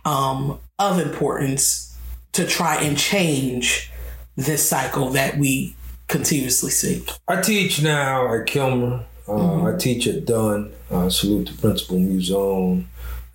um, 0.05 0.59
of 0.79 0.99
importance 0.99 1.97
to 2.33 2.45
try 2.45 2.81
and 2.81 2.97
change 2.97 3.91
this 4.35 4.67
cycle 4.67 5.09
that 5.11 5.37
we 5.37 5.75
continuously 6.07 6.71
see? 6.71 7.05
I 7.27 7.41
teach 7.41 7.81
now 7.81 8.33
at 8.33 8.45
Kilmer. 8.47 9.05
Uh, 9.27 9.65
I 9.65 9.77
teach 9.77 10.07
at 10.07 10.25
Dunn. 10.25 10.71
Uh, 10.89 11.09
salute 11.09 11.47
to 11.47 11.53
Principal 11.53 11.97
Muzone 11.97 12.85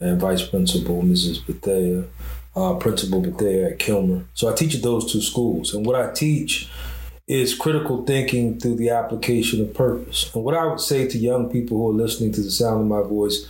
and 0.00 0.20
Vice 0.20 0.42
Principal 0.42 1.02
Mrs. 1.02 1.46
Bethea, 1.46 2.04
uh, 2.56 2.74
Principal 2.74 3.20
Bethea 3.20 3.70
at 3.70 3.78
Kilmer. 3.78 4.24
So 4.34 4.50
I 4.50 4.54
teach 4.54 4.74
at 4.74 4.82
those 4.82 5.12
two 5.12 5.20
schools. 5.20 5.74
And 5.74 5.84
what 5.84 5.96
I 5.96 6.12
teach 6.12 6.70
is 7.28 7.54
critical 7.54 8.04
thinking 8.04 8.58
through 8.58 8.76
the 8.76 8.90
application 8.90 9.60
of 9.60 9.74
purpose. 9.74 10.34
And 10.34 10.44
what 10.44 10.56
I 10.56 10.66
would 10.66 10.80
say 10.80 11.06
to 11.06 11.18
young 11.18 11.50
people 11.50 11.76
who 11.76 11.90
are 11.90 12.02
listening 12.02 12.32
to 12.32 12.40
the 12.40 12.50
sound 12.50 12.80
of 12.80 12.86
my 12.86 13.06
voice, 13.06 13.48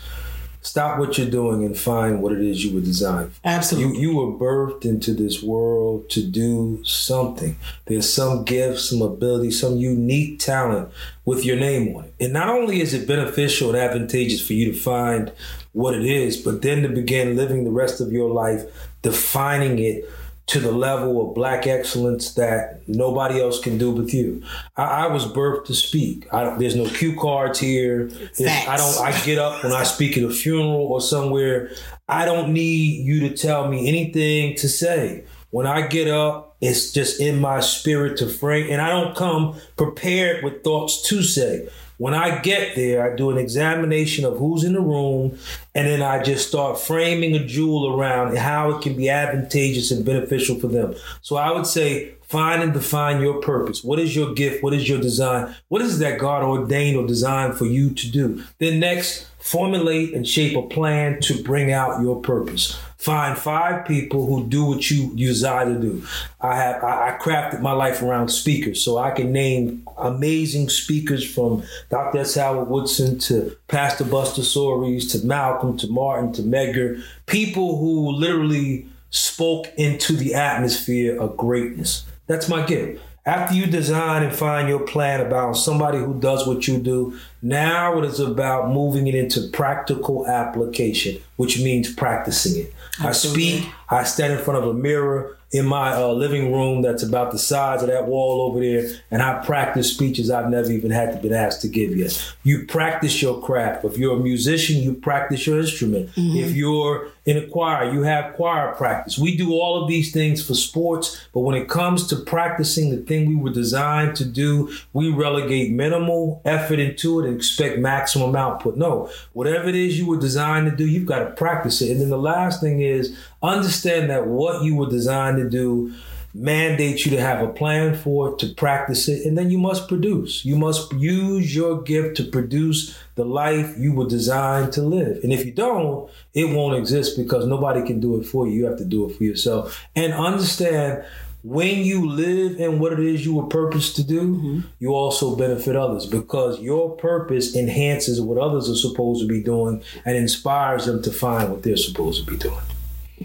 stop 0.63 0.99
what 0.99 1.19
you're 1.19 1.31
doing 1.31 1.65
and 1.65 1.77
find 1.77 2.23
what 2.23 2.33
it 2.33 2.41
is 2.41 2.65
you 2.65 2.75
were 2.75 2.81
designed 2.81 3.33
for. 3.33 3.41
Absolutely. 3.45 4.01
You 4.01 4.13
you 4.13 4.17
were 4.17 4.39
birthed 4.39 4.85
into 4.85 5.13
this 5.13 5.43
world 5.43 6.09
to 6.11 6.27
do 6.27 6.81
something. 6.85 7.57
There's 7.87 8.13
some 8.13 8.45
gift, 8.45 8.81
some 8.81 9.03
ability, 9.03 9.51
some 9.51 9.77
unique 9.77 10.39
talent 10.39 10.89
with 11.25 11.45
your 11.45 11.57
name 11.57 11.95
on 11.97 12.05
it. 12.05 12.15
And 12.21 12.33
not 12.33 12.49
only 12.49 12.81
is 12.81 12.95
it 12.95 13.07
beneficial 13.07 13.69
and 13.71 13.79
advantageous 13.79 14.45
for 14.45 14.55
you 14.55 14.73
to 14.73 14.79
find 14.79 15.33
what 15.73 15.95
it 15.95 16.05
is, 16.05 16.37
but 16.37 16.63
then 16.63 16.83
to 16.83 16.89
begin 16.89 17.37
living 17.37 17.65
the 17.65 17.71
rest 17.71 18.01
of 18.01 18.13
your 18.13 18.31
life 18.31 18.65
defining 19.03 19.79
it 19.79 20.09
to 20.53 20.61
the 20.61 20.71
level 20.71 21.27
of 21.27 21.35
black 21.35 21.67
excellence 21.67 22.35
that 22.35 22.87
nobody 22.87 23.41
else 23.41 23.59
can 23.59 23.79
do 23.79 23.91
with 23.91 24.13
you. 24.13 24.43
I, 24.77 24.83
I 24.83 25.07
was 25.07 25.25
birthed 25.25 25.65
to 25.67 25.75
speak. 25.75 26.27
I 26.31 26.45
don't, 26.45 26.59
there's 26.59 26.77
no 26.77 26.87
cue 26.87 27.19
cards 27.19 27.59
here. 27.59 28.11
I 28.39 28.77
don't. 28.77 29.01
I 29.01 29.19
get 29.25 29.39
up 29.39 29.65
when 29.65 29.73
I 29.73 29.85
speak 29.85 30.19
at 30.19 30.25
a 30.25 30.31
funeral 30.31 30.93
or 30.93 31.01
somewhere. 31.01 31.71
I 32.07 32.27
don't 32.27 32.53
need 32.53 33.07
you 33.07 33.21
to 33.29 33.35
tell 33.35 33.67
me 33.69 33.89
anything 33.89 34.55
to 34.57 34.69
say. 34.69 35.25
When 35.49 35.67
I 35.67 35.87
get 35.87 36.09
up, 36.09 36.57
it's 36.61 36.93
just 36.93 37.19
in 37.19 37.41
my 37.41 37.61
spirit 37.61 38.19
to 38.19 38.29
frame, 38.29 38.71
and 38.71 38.83
I 38.83 38.91
don't 38.91 39.17
come 39.17 39.59
prepared 39.79 40.45
with 40.45 40.63
thoughts 40.63 41.01
to 41.09 41.23
say. 41.23 41.67
When 42.03 42.15
I 42.15 42.41
get 42.41 42.75
there, 42.75 43.09
I 43.09 43.15
do 43.15 43.31
an 43.31 43.39
examination 43.39 44.25
of 44.25 44.37
who's 44.37 44.65
in 44.65 44.73
the 44.73 44.81
room, 44.81 45.39
and 45.73 45.87
then 45.87 46.03
I 46.03 46.21
just 46.21 46.49
start 46.49 46.81
framing 46.81 47.37
a 47.37 47.47
jewel 47.47 47.97
around 47.97 48.37
how 48.37 48.73
it 48.73 48.83
can 48.83 48.97
be 48.97 49.09
advantageous 49.09 49.93
and 49.93 50.05
beneficial 50.05 50.59
for 50.59 50.67
them. 50.67 50.97
So 51.21 51.37
I 51.37 51.53
would 51.53 51.65
say, 51.65 52.15
find 52.23 52.61
and 52.61 52.73
define 52.73 53.21
your 53.21 53.41
purpose. 53.41 53.85
What 53.85 54.01
is 54.01 54.17
your 54.17 54.35
gift? 54.35 54.65
What 54.65 54.75
is 54.75 54.89
your 54.89 55.01
design? 55.01 55.55
What 55.69 55.81
is 55.81 56.01
that 56.01 56.19
God 56.19 56.43
ordained 56.43 56.97
or 56.97 57.07
designed 57.07 57.57
for 57.57 57.67
you 57.67 57.91
to 57.91 58.11
do? 58.11 58.43
Then 58.59 58.81
next, 58.81 59.29
formulate 59.39 60.13
and 60.13 60.27
shape 60.27 60.57
a 60.57 60.63
plan 60.63 61.21
to 61.21 61.41
bring 61.45 61.71
out 61.71 62.03
your 62.03 62.21
purpose. 62.21 62.81
Find 63.03 63.37
five 63.37 63.85
people 63.85 64.27
who 64.27 64.47
do 64.47 64.65
what 64.65 64.89
you, 64.89 65.13
desire 65.17 65.65
to 65.75 65.81
do. 65.81 66.07
I 66.41 66.55
have 66.55 66.85
I, 66.85 67.09
I 67.09 67.19
crafted 67.19 67.61
my 67.61 67.73
life 67.73 68.01
around 68.01 68.29
speakers, 68.29 68.81
so 68.81 68.97
I 68.97 69.11
can 69.11 69.33
name 69.33 69.83
amazing 69.99 70.69
speakers 70.69 71.29
from 71.29 71.65
Dr. 71.91 72.19
S. 72.19 72.37
Howard 72.37 72.69
Woodson 72.69 73.19
to 73.19 73.57
Pastor 73.67 74.05
Buster 74.05 74.45
Soaries 74.45 75.11
to 75.11 75.27
Malcolm 75.27 75.77
to 75.79 75.89
Martin 75.89 76.33
to 76.35 76.43
Medgar, 76.43 77.03
people 77.27 77.79
who 77.79 78.13
literally 78.13 78.87
spoke 79.11 79.67
into 79.77 80.13
the 80.13 80.35
atmosphere 80.35 81.21
of 81.21 81.37
greatness. 81.37 82.05
That's 82.29 82.49
my 82.49 82.65
gift. 82.65 83.03
After 83.25 83.55
you 83.55 83.67
design 83.67 84.25
and 84.25 84.35
find 84.35 84.69
your 84.69 84.81
plan 84.81 85.21
about 85.21 85.53
somebody 85.53 85.99
who 85.99 86.19
does 86.19 86.45
what 86.45 86.67
you 86.67 86.79
do, 86.79 87.17
now 87.41 87.97
it 87.99 88.05
is 88.05 88.19
about 88.19 88.71
moving 88.71 89.07
it 89.07 89.15
into 89.15 89.49
practical 89.53 90.27
application, 90.27 91.23
which 91.37 91.61
means 91.61 91.95
practicing 91.95 92.65
it. 92.65 92.75
I 93.01 93.13
speak, 93.13 93.65
I 93.89 94.03
stand 94.03 94.33
in 94.33 94.41
front 94.41 94.65
of 94.65 94.71
a 94.71 94.75
mirror 94.75 95.39
in 95.53 95.67
my 95.67 95.93
uh, 95.93 96.09
living 96.09 96.53
room 96.53 96.83
that's 96.83 97.03
about 97.03 97.33
the 97.33 97.39
size 97.39 97.83
of 97.83 97.89
that 97.89 98.07
wall 98.07 98.43
over 98.43 98.61
there, 98.61 98.89
and 99.11 99.23
I 99.23 99.45
practice 99.45 99.93
speeches 99.93 100.31
I've 100.31 100.51
never 100.51 100.71
even 100.71 100.91
had 100.91 101.13
to 101.13 101.23
been 101.23 101.33
asked 101.33 101.63
to 101.63 101.69
give 101.69 101.97
yet. 101.97 102.35
You 102.43 102.67
practice 102.67 103.23
your 103.23 103.41
craft. 103.41 103.85
If 103.85 103.97
you're 103.97 104.17
a 104.17 104.21
musician, 104.21 104.83
you 104.83 104.95
practice 104.95 105.47
your 105.47 105.61
instrument. 105.61 106.11
If 106.17 106.57
you're 106.57 107.09
in 107.25 107.37
a 107.37 107.47
choir, 107.47 107.93
you 107.93 108.03
have 108.03 108.35
choir 108.35 108.75
practice. 108.75 109.17
We 109.17 109.37
do 109.37 109.53
all 109.53 109.81
of 109.81 109.89
these 109.89 110.13
things 110.13 110.45
for 110.45 110.55
sports, 110.55 111.25
but 111.33 111.41
when 111.41 111.55
it 111.55 111.69
comes 111.69 112.07
to 112.09 112.17
practicing 112.17 112.91
the 112.91 112.97
thing 112.97 113.29
we 113.29 113.37
were 113.37 113.53
designed 113.53 114.17
to 114.17 114.25
do, 114.25 114.73
we 114.93 115.09
relegate 115.09 115.71
minimal 115.71 116.43
effort 116.45 116.81
into 116.81 117.21
it 117.21 117.27
and 117.27 117.37
expect 117.37 117.79
maximum 117.79 118.35
output. 118.35 118.77
No, 118.77 119.09
whatever 119.35 119.69
it 119.69 119.77
is 119.77 119.99
you 119.99 120.07
were 120.09 120.19
designed 120.19 120.69
to 120.69 120.77
do, 120.77 120.87
you've 120.87 121.07
got 121.07 121.21
to 121.21 121.31
practice 121.31 121.81
it. 121.81 121.93
And 121.93 122.01
then 122.01 122.11
the 122.11 122.19
last 122.19 122.61
thing 122.61 122.81
is 122.81 123.17
understand 123.43 124.11
that 124.11 124.27
what 124.27 124.63
you 124.63 124.77
were 124.77 124.89
designed 124.89 125.39
to 125.39 125.49
do 125.49 125.93
mandates 126.35 127.05
you 127.05 127.11
to 127.11 127.21
have 127.21 127.43
a 127.47 127.53
plan 127.53 127.95
for 127.95 128.31
it, 128.31 128.39
to 128.39 128.49
practice 128.55 129.07
it, 129.09 129.27
and 129.27 129.37
then 129.37 129.51
you 129.51 129.59
must 129.59 129.87
produce. 129.89 130.45
You 130.45 130.57
must 130.57 130.93
use 130.93 131.55
your 131.55 131.83
gift 131.83 132.17
to 132.19 132.25
produce 132.25 132.99
the 133.17 133.25
life 133.25 133.75
you 133.79 133.93
were 133.93 134.09
designed 134.09 134.73
to 134.75 134.83
live. 134.83 135.23
And 135.23 135.33
if 135.33 135.45
you 135.45 135.53
don't, 135.53 136.11
it 136.33 136.55
won't 136.55 136.79
exist 136.79 137.19
because 137.19 137.47
nobody 137.47 137.87
can 137.87 138.01
do 138.01 138.19
it 138.19 138.25
for 138.25 138.47
you. 138.47 138.55
You 138.55 138.65
have 138.65 138.79
to 138.79 138.85
do 138.85 139.09
it 139.09 139.17
for 139.17 139.25
yourself. 139.25 139.85
And 139.95 140.15
understand 140.15 141.05
when 141.43 141.85
you 141.85 142.09
live 142.09 142.59
in 142.59 142.79
what 142.79 142.93
it 142.93 143.01
is 143.01 143.27
you 143.27 143.35
were 143.35 143.47
purposed 143.47 143.97
to 143.97 144.05
do, 144.05 144.37
mm-hmm. 144.37 144.61
you 144.79 144.95
also 144.95 145.37
benefit 145.37 145.75
others 145.75 146.07
because 146.07 146.61
your 146.61 146.97
purpose 146.97 147.57
enhances 147.57 148.21
what 148.21 148.39
others 148.39 148.71
are 148.71 148.77
supposed 148.77 149.21
to 149.21 149.27
be 149.27 149.43
doing 149.43 149.83
and 150.05 150.17
inspires 150.17 150.87
them 150.87 151.03
to 151.03 151.11
find 151.11 151.51
what 151.51 151.63
they're 151.63 151.77
supposed 151.77 152.25
to 152.25 152.31
be 152.31 152.39
doing. 152.39 152.63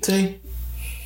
See? 0.04 0.40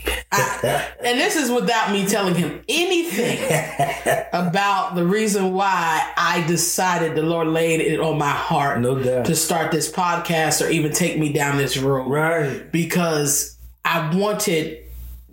I, 0.32 0.88
and 1.04 1.19
this 1.19 1.36
is 1.36 1.51
without 1.51 1.91
me 1.91 2.08
telling 2.08 2.34
him 2.34 2.62
anything 2.67 3.38
about 4.34 4.95
the 4.95 5.06
reason 5.06 5.54
why 5.54 6.12
I 6.17 6.43
decided 6.47 7.15
the 7.15 7.21
Lord 7.21 7.47
laid 7.49 7.82
it 7.82 7.99
on 7.99 8.17
my 8.17 8.30
heart 8.30 8.80
No 8.80 8.97
doubt. 8.97 9.25
to 9.25 9.36
start 9.36 9.71
this 9.71 9.91
podcast 9.91 10.65
or 10.65 10.69
even 10.71 10.91
take 10.91 11.19
me 11.19 11.32
down 11.34 11.58
this 11.58 11.77
road. 11.77 12.08
Right. 12.10 12.71
Because 12.71 13.58
I 13.86 14.15
wanted 14.15 14.80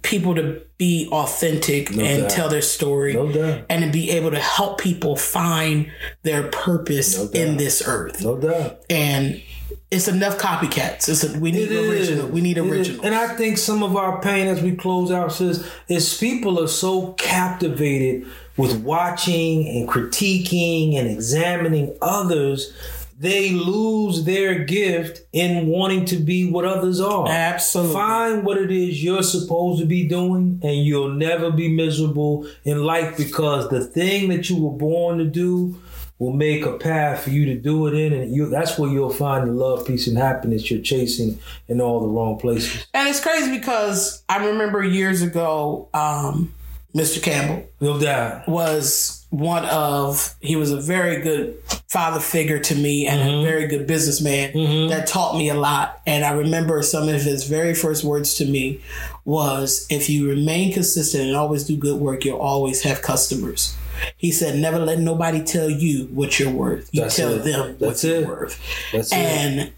people 0.02 0.34
to 0.34 0.60
be 0.76 1.08
authentic 1.10 1.90
and 1.90 2.22
doubt. 2.22 2.30
tell 2.30 2.48
their 2.48 2.62
story 2.62 3.14
No 3.14 3.32
doubt. 3.32 3.64
and 3.70 3.84
to 3.84 3.90
be 3.90 4.10
able 4.10 4.30
to 4.32 4.38
help 4.38 4.80
people 4.80 5.16
find 5.16 5.90
their 6.22 6.44
purpose 6.50 7.16
No 7.18 7.30
in 7.40 7.56
this 7.56 7.82
earth. 7.86 8.22
No 8.22 8.36
doubt. 8.36 8.80
And 8.90 9.42
it's 9.90 10.06
enough 10.08 10.38
copycats. 10.38 11.08
It's 11.08 11.24
a, 11.24 11.38
we 11.38 11.50
need 11.50 11.70
It 11.72 11.88
original. 11.88 12.26
is. 12.26 12.32
We 12.32 12.40
need 12.40 12.58
original. 12.58 13.04
And 13.04 13.14
I 13.14 13.28
think 13.36 13.56
some 13.58 13.82
of 13.82 13.96
our 13.96 14.20
pain 14.20 14.46
as 14.46 14.62
we 14.62 14.76
close 14.76 15.10
out 15.10 15.32
says 15.32 15.66
is 15.88 16.16
people 16.18 16.62
are 16.62 16.68
so 16.68 17.12
captivated 17.14 18.26
with 18.56 18.82
watching 18.82 19.66
and 19.68 19.88
critiquing 19.88 20.96
and 20.98 21.08
examining 21.08 21.96
others, 22.02 22.72
they 23.20 23.50
lose 23.50 24.24
their 24.24 24.64
gift 24.64 25.22
in 25.32 25.66
wanting 25.68 26.04
to 26.04 26.16
be 26.16 26.48
what 26.50 26.64
others 26.64 27.00
are. 27.00 27.26
Absolutely. 27.28 27.94
Find 27.94 28.44
what 28.44 28.58
it 28.58 28.70
is 28.70 29.02
you're 29.02 29.22
supposed 29.24 29.80
to 29.80 29.86
be 29.86 30.06
doing, 30.06 30.60
and 30.62 30.76
you'll 30.84 31.10
never 31.14 31.50
be 31.50 31.68
miserable 31.68 32.46
in 32.64 32.84
life 32.84 33.16
because 33.16 33.68
the 33.70 33.84
thing 33.84 34.28
that 34.28 34.48
you 34.50 34.62
were 34.62 34.76
born 34.76 35.18
to 35.18 35.24
do 35.24 35.80
will 36.18 36.32
make 36.32 36.64
a 36.66 36.76
path 36.76 37.22
for 37.24 37.30
you 37.30 37.44
to 37.46 37.54
do 37.54 37.86
it 37.86 37.94
in, 37.94 38.12
and 38.12 38.34
you 38.34 38.48
that's 38.48 38.78
where 38.78 38.90
you'll 38.90 39.10
find 39.12 39.48
the 39.48 39.52
love, 39.52 39.86
peace, 39.86 40.06
and 40.06 40.18
happiness 40.18 40.70
you're 40.70 40.80
chasing 40.82 41.38
in 41.68 41.80
all 41.80 42.00
the 42.00 42.08
wrong 42.08 42.38
places. 42.38 42.86
And 42.94 43.08
it's 43.08 43.20
crazy 43.20 43.56
because 43.56 44.22
I 44.28 44.46
remember 44.46 44.82
years 44.82 45.22
ago, 45.22 45.88
um, 45.94 46.52
Mr. 46.94 47.22
Campbell 47.22 47.68
No 47.80 48.00
doubt. 48.00 48.48
was 48.48 49.24
one 49.30 49.64
of 49.66 50.34
he 50.40 50.56
was 50.56 50.72
a 50.72 50.80
very 50.80 51.20
good 51.20 51.54
father 51.86 52.18
figure 52.18 52.58
to 52.58 52.74
me 52.74 53.06
and 53.06 53.20
a 53.20 53.42
very 53.42 53.66
good 53.66 53.86
businessman 53.86 54.88
that 54.88 55.06
taught 55.06 55.36
me 55.36 55.50
a 55.50 55.54
lot 55.54 56.00
and 56.06 56.24
i 56.24 56.32
remember 56.32 56.82
some 56.82 57.10
of 57.10 57.20
his 57.22 57.44
very 57.44 57.74
first 57.74 58.04
words 58.04 58.34
to 58.36 58.46
me 58.46 58.80
was 59.26 59.86
if 59.90 60.08
you 60.08 60.26
remain 60.26 60.72
consistent 60.72 61.24
and 61.24 61.36
always 61.36 61.64
do 61.64 61.76
good 61.76 62.00
work 62.00 62.24
you'll 62.24 62.38
always 62.38 62.82
have 62.82 63.02
customers 63.02 63.76
he 64.16 64.30
said 64.32 64.56
never 64.58 64.78
let 64.78 64.98
nobody 64.98 65.42
tell 65.42 65.68
you 65.70 66.06
what 66.06 66.38
you're 66.38 66.50
worth 66.52 66.88
you 66.92 67.02
That's 67.02 67.16
tell 67.16 67.32
it. 67.34 67.44
them 67.44 67.68
what 67.70 67.78
That's 67.78 68.04
you're 68.04 68.26
worth 68.26 68.60
That's 68.92 69.10
it. 69.12 69.72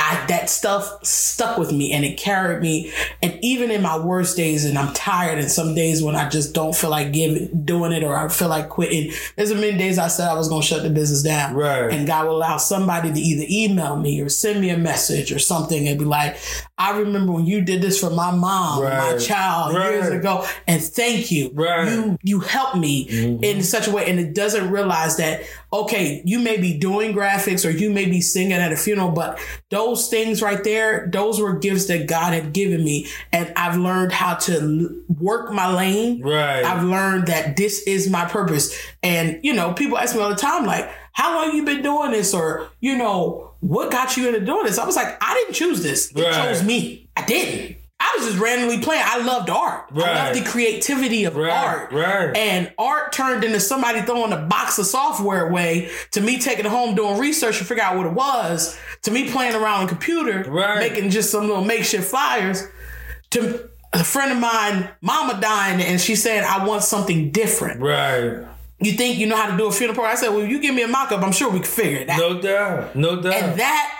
I, 0.00 0.24
that 0.28 0.48
stuff 0.48 1.04
stuck 1.04 1.58
with 1.58 1.72
me 1.72 1.92
and 1.92 2.06
it 2.06 2.16
carried 2.16 2.62
me. 2.62 2.90
And 3.22 3.38
even 3.42 3.70
in 3.70 3.82
my 3.82 3.98
worst 3.98 4.34
days, 4.34 4.64
and 4.64 4.78
I'm 4.78 4.94
tired, 4.94 5.38
and 5.38 5.50
some 5.50 5.74
days 5.74 6.02
when 6.02 6.16
I 6.16 6.28
just 6.28 6.54
don't 6.54 6.74
feel 6.74 6.88
like 6.88 7.12
giving, 7.12 7.64
doing 7.64 7.92
it, 7.92 8.02
or 8.02 8.16
I 8.16 8.28
feel 8.28 8.48
like 8.48 8.70
quitting, 8.70 9.12
there's 9.36 9.50
a 9.50 9.54
many 9.54 9.76
days 9.76 9.98
I 9.98 10.08
said 10.08 10.28
I 10.28 10.34
was 10.34 10.48
going 10.48 10.62
to 10.62 10.66
shut 10.66 10.82
the 10.82 10.90
business 10.90 11.22
down. 11.22 11.54
Right. 11.54 11.92
And 11.92 12.06
God 12.06 12.26
will 12.26 12.36
allow 12.36 12.56
somebody 12.56 13.12
to 13.12 13.20
either 13.20 13.44
email 13.50 13.96
me 13.96 14.20
or 14.22 14.30
send 14.30 14.60
me 14.60 14.70
a 14.70 14.78
message 14.78 15.32
or 15.32 15.38
something 15.38 15.86
and 15.86 15.98
be 15.98 16.06
like, 16.06 16.38
I 16.78 16.98
remember 16.98 17.32
when 17.32 17.44
you 17.44 17.60
did 17.60 17.82
this 17.82 18.00
for 18.00 18.08
my 18.08 18.30
mom, 18.30 18.82
my 18.82 19.10
Right. 19.10 19.20
child 19.20 19.74
years 19.74 20.08
ago, 20.08 20.46
and 20.66 20.82
thank 20.82 21.30
you. 21.30 21.50
Right. 21.52 21.88
You 21.88 22.18
you 22.22 22.40
helped 22.40 22.76
me 22.76 23.06
mm-hmm. 23.06 23.44
in 23.44 23.62
such 23.62 23.86
a 23.86 23.90
way, 23.90 24.08
and 24.08 24.18
it 24.18 24.34
doesn't 24.34 24.70
realize 24.70 25.18
that 25.18 25.42
okay, 25.72 26.22
you 26.24 26.38
may 26.38 26.56
be 26.60 26.76
doing 26.76 27.12
graphics 27.12 27.66
or 27.66 27.70
you 27.70 27.90
may 27.90 28.06
be 28.06 28.20
singing 28.20 28.52
at 28.52 28.72
a 28.72 28.76
funeral, 28.76 29.10
but 29.10 29.38
those 29.70 29.89
things 29.96 30.42
right 30.42 30.62
there, 30.64 31.08
those 31.12 31.40
were 31.40 31.58
gifts 31.58 31.86
that 31.86 32.06
God 32.06 32.32
had 32.32 32.52
given 32.52 32.84
me, 32.84 33.06
and 33.32 33.52
I've 33.56 33.76
learned 33.76 34.12
how 34.12 34.34
to 34.34 35.04
work 35.18 35.52
my 35.52 35.72
lane. 35.72 36.22
Right. 36.22 36.64
I've 36.64 36.84
learned 36.84 37.26
that 37.28 37.56
this 37.56 37.82
is 37.82 38.08
my 38.08 38.24
purpose, 38.24 38.76
and 39.02 39.38
you 39.42 39.52
know, 39.52 39.72
people 39.72 39.98
ask 39.98 40.14
me 40.14 40.22
all 40.22 40.30
the 40.30 40.36
time, 40.36 40.64
like, 40.66 40.90
"How 41.12 41.34
long 41.34 41.54
you 41.56 41.64
been 41.64 41.82
doing 41.82 42.12
this?" 42.12 42.32
or 42.34 42.68
you 42.80 42.96
know, 42.96 43.50
"What 43.60 43.90
got 43.90 44.16
you 44.16 44.28
into 44.28 44.40
doing 44.40 44.64
this?" 44.66 44.78
I 44.78 44.86
was 44.86 44.96
like, 44.96 45.16
"I 45.20 45.34
didn't 45.34 45.54
choose 45.54 45.82
this; 45.82 46.10
it 46.12 46.22
Right. 46.22 46.32
chose 46.34 46.62
me. 46.62 47.08
I 47.16 47.22
didn't." 47.24 47.76
I 48.02 48.16
was 48.18 48.28
just 48.28 48.38
randomly 48.38 48.78
playing. 48.80 49.02
I 49.04 49.18
loved 49.18 49.50
art. 49.50 49.84
I 49.94 49.98
Right. 49.98 50.14
loved 50.34 50.40
the 50.40 50.48
creativity 50.50 51.24
of 51.24 51.36
Right, 51.36 51.52
art. 51.52 51.92
right. 51.92 52.34
And 52.36 52.72
art 52.78 53.12
turned 53.12 53.44
into 53.44 53.60
somebody 53.60 54.00
throwing 54.00 54.32
a 54.32 54.38
box 54.38 54.78
of 54.78 54.86
software 54.86 55.46
away 55.48 55.90
to 56.12 56.20
me 56.22 56.38
taking 56.38 56.64
it 56.64 56.70
home 56.70 56.94
doing 56.94 57.18
research 57.18 57.58
to 57.58 57.64
figure 57.64 57.84
out 57.84 57.96
what 57.98 58.06
it 58.06 58.12
was, 58.12 58.78
to 59.02 59.10
me 59.10 59.30
playing 59.30 59.54
around 59.54 59.80
on 59.80 59.84
the 59.86 59.90
computer, 59.90 60.50
making 60.78 61.10
just 61.10 61.30
some 61.30 61.46
little 61.46 61.64
makeshift 61.64 62.08
flyers, 62.08 62.66
to 63.30 63.68
a 63.92 64.02
friend 64.02 64.32
of 64.32 64.38
mine, 64.38 64.88
mama 65.02 65.38
dying, 65.40 65.80
and 65.82 66.00
she 66.00 66.16
said, 66.16 66.42
I 66.44 66.64
want 66.64 66.82
something 66.82 67.30
different. 67.30 67.80
Right. 67.80 68.46
You 68.82 68.92
think 68.92 69.18
you 69.18 69.26
know 69.26 69.36
how 69.36 69.50
to 69.50 69.56
do 69.58 69.66
a 69.66 69.72
funeral 69.72 69.94
program? 69.94 70.16
I 70.16 70.18
said, 70.18 70.30
Well, 70.30 70.46
you 70.46 70.58
give 70.58 70.74
me 70.74 70.80
a 70.82 70.88
mock 70.88 71.12
up, 71.12 71.22
I'm 71.22 71.32
sure 71.32 71.50
we 71.50 71.58
can 71.58 71.68
figure 71.68 71.98
it 71.98 72.08
out. 72.08 72.18
No 72.18 72.40
doubt. 72.40 72.96
No 72.96 73.20
doubt. 73.20 73.34
And 73.34 73.60
that 73.60 73.99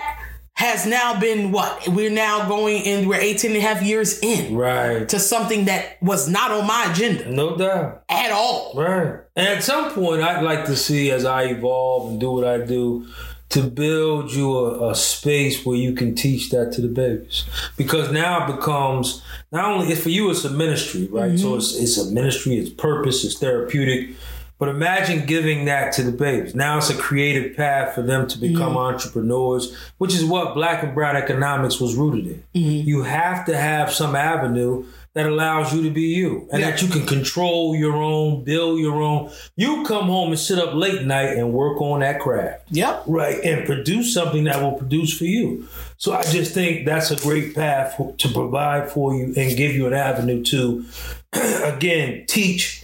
has 0.61 0.85
now 0.85 1.19
been 1.19 1.53
what? 1.53 1.89
We're 1.89 2.11
now 2.11 2.47
going 2.47 2.83
in, 2.83 3.09
we're 3.09 3.19
18 3.19 3.53
and 3.53 3.57
a 3.57 3.63
half 3.63 3.83
years 3.83 4.19
in 4.21 4.55
right. 4.55 5.09
to 5.09 5.19
something 5.19 5.65
that 5.65 5.97
was 6.03 6.29
not 6.29 6.51
on 6.51 6.67
my 6.67 6.93
agenda 6.93 7.33
No 7.33 7.57
doubt. 7.57 8.03
at 8.11 8.31
all. 8.31 8.75
Right. 8.77 9.21
And 9.37 9.49
at 9.49 9.65
some 9.65 9.91
point, 9.93 10.21
I'd 10.21 10.43
like 10.43 10.67
to 10.67 10.77
see 10.77 11.11
as 11.13 11.25
I 11.25 11.45
evolve 11.45 12.11
and 12.11 12.21
do 12.21 12.31
what 12.31 12.45
I 12.47 12.59
do 12.59 13.09
to 13.49 13.63
build 13.63 14.33
you 14.33 14.55
a, 14.55 14.91
a 14.91 14.95
space 14.95 15.65
where 15.65 15.79
you 15.79 15.95
can 15.95 16.15
teach 16.15 16.51
that 16.51 16.75
to 16.75 16.83
the 16.83 16.89
babies. 16.89 17.45
Because 17.79 18.13
now 18.13 18.45
it 18.47 18.55
becomes 18.55 19.23
not 19.51 19.65
only 19.65 19.89
it's 19.89 20.03
for 20.03 20.11
you, 20.11 20.31
it's 20.31 20.45
a 20.45 20.51
ministry, 20.51 21.09
right? 21.11 21.39
So 21.39 21.47
mm-hmm. 21.47 21.57
it's 21.57 21.75
it's 21.75 21.97
a 21.97 22.13
ministry, 22.13 22.57
it's 22.59 22.69
purpose, 22.69 23.25
it's 23.25 23.39
therapeutic. 23.39 24.15
But 24.61 24.69
imagine 24.69 25.25
giving 25.25 25.65
that 25.65 25.95
to 25.95 26.03
the 26.03 26.13
babies. 26.13 26.55
Now 26.55 26.77
it's 26.77 26.91
a 26.91 26.95
creative 26.95 27.57
path 27.57 27.95
for 27.95 28.03
them 28.03 28.29
to 28.29 28.39
become 28.39 28.75
mm-hmm. 28.75 28.95
entrepreneurs, 28.95 29.75
which 29.97 30.15
is 30.15 30.23
what 30.23 30.53
black 30.53 30.83
and 30.83 30.95
brown 30.95 31.17
economics 31.17 31.81
was 31.81 31.97
rooted 31.97 32.27
in. 32.27 32.45
Mm-hmm. 32.55 32.87
You 32.87 33.03
have 33.03 33.47
to 33.47 33.57
have 33.57 33.91
some 33.91 34.15
avenue 34.15 34.85
that 35.15 35.25
allows 35.25 35.75
you 35.75 35.83
to 35.83 35.91
be 35.91 36.03
you 36.03 36.47
and 36.53 36.63
that 36.63 36.83
you 36.83 36.89
can 36.89 37.07
control 37.07 37.75
your 37.75 37.97
own, 37.97 38.45
build 38.45 38.79
your 38.79 39.01
own. 39.01 39.33
You 39.57 39.83
come 39.85 40.09
home 40.09 40.29
and 40.29 40.39
sit 40.39 40.59
up 40.59 40.75
late 40.75 41.07
night 41.07 41.39
and 41.39 41.55
work 41.55 41.81
on 41.81 42.01
that 42.01 42.21
craft. 42.21 42.67
Yep. 42.71 43.05
Right, 43.07 43.43
and 43.43 43.65
produce 43.65 44.13
something 44.13 44.45
that 44.45 44.63
will 44.63 44.73
produce 44.73 45.17
for 45.17 45.25
you. 45.25 45.67
So 45.97 46.13
I 46.13 46.23
just 46.25 46.53
think 46.53 46.85
that's 46.85 47.11
a 47.11 47.17
great 47.17 47.55
path 47.55 47.95
for, 47.97 48.13
to 48.13 48.29
provide 48.29 48.91
for 48.91 49.15
you 49.15 49.33
and 49.37 49.57
give 49.57 49.75
you 49.75 49.87
an 49.87 49.95
avenue 49.95 50.45
to, 50.45 50.85
again, 51.65 52.27
teach 52.29 52.80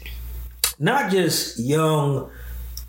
not 0.78 1.10
just 1.10 1.58
young 1.58 2.30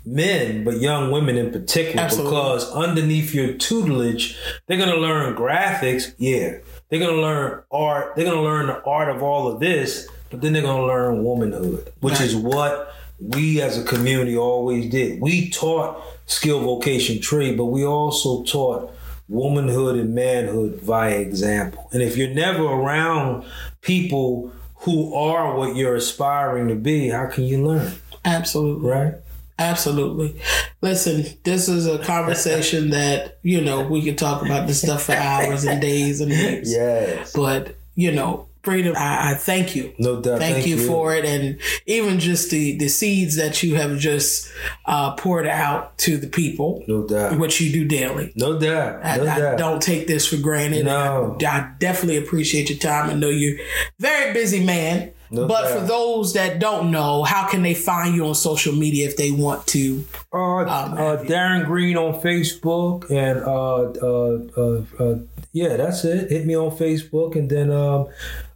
men, 0.04 0.64
but 0.64 0.80
young 0.80 1.10
women 1.10 1.36
in 1.36 1.50
particular, 1.52 2.00
Absolutely. 2.00 2.30
because 2.30 2.72
underneath 2.72 3.34
your 3.34 3.52
tutelage, 3.54 4.38
they're 4.66 4.78
going 4.78 4.88
to 4.90 4.96
learn 4.96 5.34
graphics. 5.36 6.14
Yeah. 6.18 6.58
They're 6.88 6.98
going 7.00 7.14
to 7.16 7.20
learn 7.20 7.62
art. 7.70 8.16
They're 8.16 8.24
going 8.24 8.36
to 8.38 8.42
learn 8.42 8.66
the 8.68 8.82
art 8.84 9.14
of 9.14 9.22
all 9.22 9.48
of 9.52 9.60
this, 9.60 10.08
but 10.30 10.40
then 10.40 10.52
they're 10.54 10.62
going 10.62 10.80
to 10.80 10.86
learn 10.86 11.22
womanhood, 11.24 11.92
which 12.00 12.14
Right. 12.14 12.22
is 12.22 12.36
what 12.36 12.94
we 13.20 13.60
as 13.60 13.76
a 13.76 13.82
community 13.84 14.36
always 14.36 14.88
did. 14.90 15.20
We 15.20 15.50
taught 15.50 16.02
skill, 16.26 16.60
vocation, 16.60 17.20
trade, 17.20 17.56
but 17.58 17.66
we 17.66 17.84
also 17.84 18.44
taught 18.44 18.92
womanhood 19.28 19.96
and 19.98 20.14
manhood 20.14 20.80
via 20.80 21.18
example. 21.18 21.88
And 21.92 22.00
if 22.00 22.16
you're 22.16 22.32
never 22.32 22.62
around 22.64 23.44
people 23.82 24.52
who 24.80 25.14
are 25.14 25.56
what 25.56 25.76
you're 25.76 25.96
aspiring 25.96 26.68
to 26.68 26.74
be, 26.74 27.08
how 27.08 27.26
can 27.26 27.44
you 27.44 27.64
learn? 27.66 27.92
Absolutely. 28.24 28.88
Right? 28.88 29.14
Absolutely. 29.58 30.40
Listen, 30.82 31.24
this 31.42 31.68
is 31.68 31.86
a 31.86 31.98
conversation 31.98 32.90
that, 32.90 33.38
you 33.42 33.60
know, 33.60 33.82
we 33.82 34.04
could 34.04 34.18
talk 34.18 34.42
about 34.44 34.66
this 34.66 34.82
stuff 34.82 35.02
for 35.04 35.14
hours 35.14 35.64
and 35.64 35.80
days 35.80 36.20
and 36.20 36.30
weeks. 36.30 36.70
Yes. 36.70 37.32
But, 37.32 37.74
you 37.96 38.12
know, 38.12 38.46
Freedom, 38.68 38.94
I, 38.96 39.30
I 39.30 39.34
thank 39.34 39.74
you. 39.74 39.94
No 39.98 40.20
doubt. 40.20 40.38
Thank, 40.40 40.66
you, 40.66 40.76
for 40.86 41.14
it, 41.14 41.24
and 41.24 41.58
even 41.86 42.18
just 42.20 42.50
the 42.50 42.76
the 42.76 42.88
seeds 42.88 43.36
that 43.36 43.62
you 43.62 43.76
have 43.76 43.98
just 43.98 44.50
uh, 44.84 45.14
poured 45.14 45.46
out 45.46 45.96
to 45.98 46.16
the 46.18 46.26
people, 46.26 46.84
No 46.86 47.06
doubt. 47.06 47.38
which 47.38 47.60
you 47.60 47.72
do 47.72 47.84
daily. 47.86 48.32
No 48.36 48.58
doubt. 48.58 49.00
I, 49.04 49.16
No 49.16 49.22
I 49.26 49.38
doubt. 49.38 49.58
don't 49.58 49.82
take 49.82 50.06
this 50.06 50.26
for 50.26 50.36
granted. 50.36 50.84
No. 50.84 51.36
I, 51.42 51.46
I 51.46 51.72
definitely 51.78 52.18
appreciate 52.18 52.68
your 52.70 52.78
time. 52.78 53.10
I 53.10 53.14
know 53.14 53.28
you're 53.30 53.58
a 53.58 53.64
very 53.98 54.32
busy 54.32 54.64
man. 54.64 55.12
No 55.30 55.46
but 55.46 55.62
doubt. 55.62 55.80
for 55.80 55.86
those 55.86 56.32
that 56.34 56.58
don't 56.58 56.90
know, 56.90 57.22
how 57.22 57.46
can 57.48 57.62
they 57.62 57.74
find 57.74 58.14
you 58.14 58.26
on 58.26 58.34
social 58.34 58.74
media 58.74 59.06
if 59.06 59.16
they 59.16 59.30
want 59.30 59.66
to? 59.68 60.04
Uh, 60.32 60.60
uh, 60.62 61.24
Darren 61.24 61.66
Green 61.66 61.96
on 61.96 62.20
Facebook 62.20 63.10
and 63.10 63.40
uh, 63.44 63.82
uh, 64.02 64.38
uh, 64.56 65.12
uh, 65.12 65.18
yeah, 65.52 65.76
that's 65.76 66.04
it. 66.04 66.30
Hit 66.30 66.46
me 66.46 66.56
on 66.56 66.70
Facebook 66.76 67.36
and 67.36 67.50
then 67.50 67.70
um, 67.70 68.06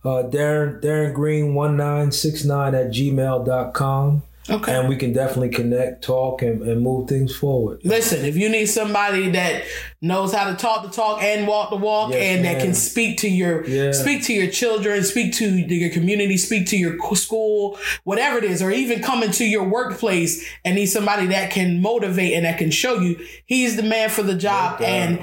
uh, 0.04 0.24
Darren 0.28 0.80
Darren 0.82 1.12
Green 1.14 1.54
one 1.54 1.76
nine 1.76 2.10
six 2.12 2.44
nine 2.44 2.74
at 2.74 2.88
gmail.com. 2.88 4.22
Okay. 4.50 4.74
And 4.76 4.88
we 4.88 4.96
can 4.96 5.12
definitely 5.12 5.50
connect, 5.50 6.02
talk, 6.02 6.42
and, 6.42 6.62
and 6.62 6.82
move 6.82 7.08
things 7.08 7.32
forward. 7.34 7.80
Listen, 7.84 8.24
if 8.24 8.36
you 8.36 8.48
need 8.48 8.66
somebody 8.66 9.30
that 9.30 9.62
knows 10.00 10.34
how 10.34 10.50
to 10.50 10.56
talk 10.56 10.82
the 10.82 10.88
talk 10.90 11.22
and 11.22 11.46
walk 11.46 11.70
the 11.70 11.76
walk, 11.76 12.10
Yes, 12.10 12.36
and 12.36 12.44
that 12.44 12.60
can 12.60 12.74
speak 12.74 13.18
to 13.18 13.28
your 13.28 13.64
Yeah. 13.68 13.92
speak 13.92 14.24
to 14.24 14.32
your 14.32 14.48
children, 14.50 15.04
speak 15.04 15.32
to 15.34 15.48
your 15.48 15.90
community, 15.92 16.36
speak 16.38 16.66
to 16.70 16.76
your 16.76 16.98
school, 17.14 17.78
whatever 18.02 18.36
it 18.38 18.42
is, 18.42 18.60
or 18.60 18.72
even 18.72 19.00
come 19.00 19.22
into 19.22 19.44
your 19.44 19.62
workplace 19.68 20.44
and 20.64 20.74
need 20.74 20.86
somebody 20.86 21.26
that 21.28 21.52
can 21.52 21.80
motivate 21.80 22.32
and 22.34 22.44
that 22.44 22.58
can 22.58 22.72
show 22.72 22.98
you, 22.98 23.24
he's 23.46 23.76
the 23.76 23.84
man 23.84 24.10
for 24.10 24.24
the 24.24 24.34
job. 24.34 24.80
and 24.82 25.20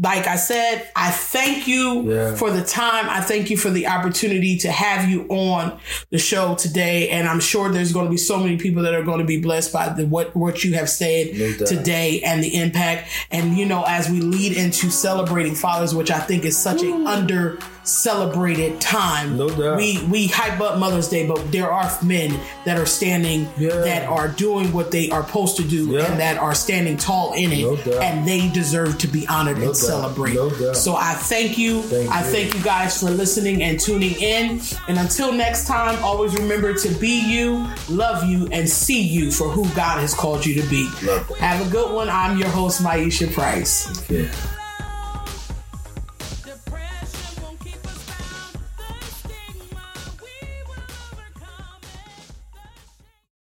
like 0.00 0.26
I 0.26 0.36
said, 0.36 0.88
I 0.94 1.10
thank 1.10 1.66
you 1.66 2.12
Yeah. 2.12 2.34
for 2.36 2.50
the 2.50 2.62
time. 2.62 3.08
I 3.08 3.20
thank 3.20 3.50
you 3.50 3.56
for 3.56 3.70
the 3.70 3.86
opportunity 3.86 4.56
to 4.58 4.70
have 4.70 5.08
you 5.08 5.22
on 5.28 5.78
the 6.10 6.18
show 6.18 6.54
today. 6.54 7.08
And 7.08 7.28
I'm 7.28 7.40
sure 7.40 7.70
there's 7.70 7.92
going 7.92 8.06
to 8.06 8.10
be 8.10 8.16
so 8.16 8.38
many 8.38 8.56
people 8.58 8.82
that 8.82 8.94
are 8.94 9.02
going 9.02 9.18
to 9.18 9.24
be 9.24 9.40
blessed 9.40 9.72
by 9.72 9.88
the, 9.88 10.06
what, 10.06 10.34
what 10.36 10.62
you 10.64 10.74
have 10.74 10.88
said 10.88 11.34
No 11.36 11.66
today 11.66 12.20
and 12.22 12.42
the 12.42 12.54
impact. 12.56 13.08
And, 13.30 13.56
you 13.56 13.66
know, 13.66 13.84
as 13.86 14.08
we 14.08 14.20
lead 14.20 14.56
into 14.56 14.90
celebrating 14.90 15.54
fathers, 15.54 15.94
which 15.94 16.10
I 16.10 16.20
think 16.20 16.44
is 16.44 16.56
such 16.56 16.82
an 16.82 17.06
under 17.06 17.58
celebrated 17.88 18.80
time. 18.80 19.36
No 19.36 19.48
doubt. 19.48 19.76
We, 19.78 20.02
we 20.04 20.26
hype 20.26 20.60
up 20.60 20.78
Mother's 20.78 21.08
Day, 21.08 21.26
but 21.26 21.50
there 21.50 21.70
are 21.70 21.88
men 22.04 22.38
that 22.64 22.76
are 22.78 22.86
standing, 22.86 23.48
Yeah. 23.56 23.70
that 23.80 24.08
are 24.08 24.28
doing 24.28 24.72
what 24.72 24.90
they 24.90 25.08
are 25.10 25.24
supposed 25.26 25.56
to 25.56 25.64
do 25.64 25.86
Yeah. 25.92 26.04
and 26.10 26.20
that 26.20 26.36
are 26.38 26.54
standing 26.54 26.96
tall 26.96 27.32
in 27.34 27.52
it. 27.52 27.62
No 27.62 27.76
doubt. 27.76 28.02
And 28.02 28.28
they 28.28 28.48
deserve 28.50 28.98
to 28.98 29.08
be 29.08 29.26
honored 29.26 29.58
and 29.58 29.76
celebrate. 29.76 30.34
No 30.34 30.48
so 30.74 30.94
I 30.96 31.14
thank 31.14 31.56
you. 31.58 31.82
Thank 31.82 32.10
I 32.10 32.24
you. 32.24 32.32
thank 32.32 32.54
you 32.54 32.62
guys 32.62 33.00
for 33.00 33.10
listening 33.10 33.62
and 33.62 33.80
tuning 33.80 34.14
in. 34.20 34.60
And 34.88 34.98
until 34.98 35.32
next 35.32 35.66
time, 35.66 36.02
always 36.04 36.34
remember 36.34 36.74
to 36.74 36.88
be 36.96 37.20
you, 37.20 37.66
love 37.88 38.24
you, 38.24 38.48
and 38.52 38.68
see 38.68 39.00
you 39.02 39.30
for 39.30 39.48
who 39.48 39.64
God 39.74 40.00
has 40.00 40.14
called 40.14 40.44
you 40.44 40.60
to 40.60 40.68
be. 40.68 40.88
Love. 41.02 41.26
Have 41.38 41.66
a 41.66 41.70
good 41.70 41.94
one. 41.94 42.08
I'm 42.10 42.38
your 42.38 42.48
host, 42.48 42.82
Myesha 42.82 43.32
Price. 43.32 44.08
Yeah. 44.10 44.28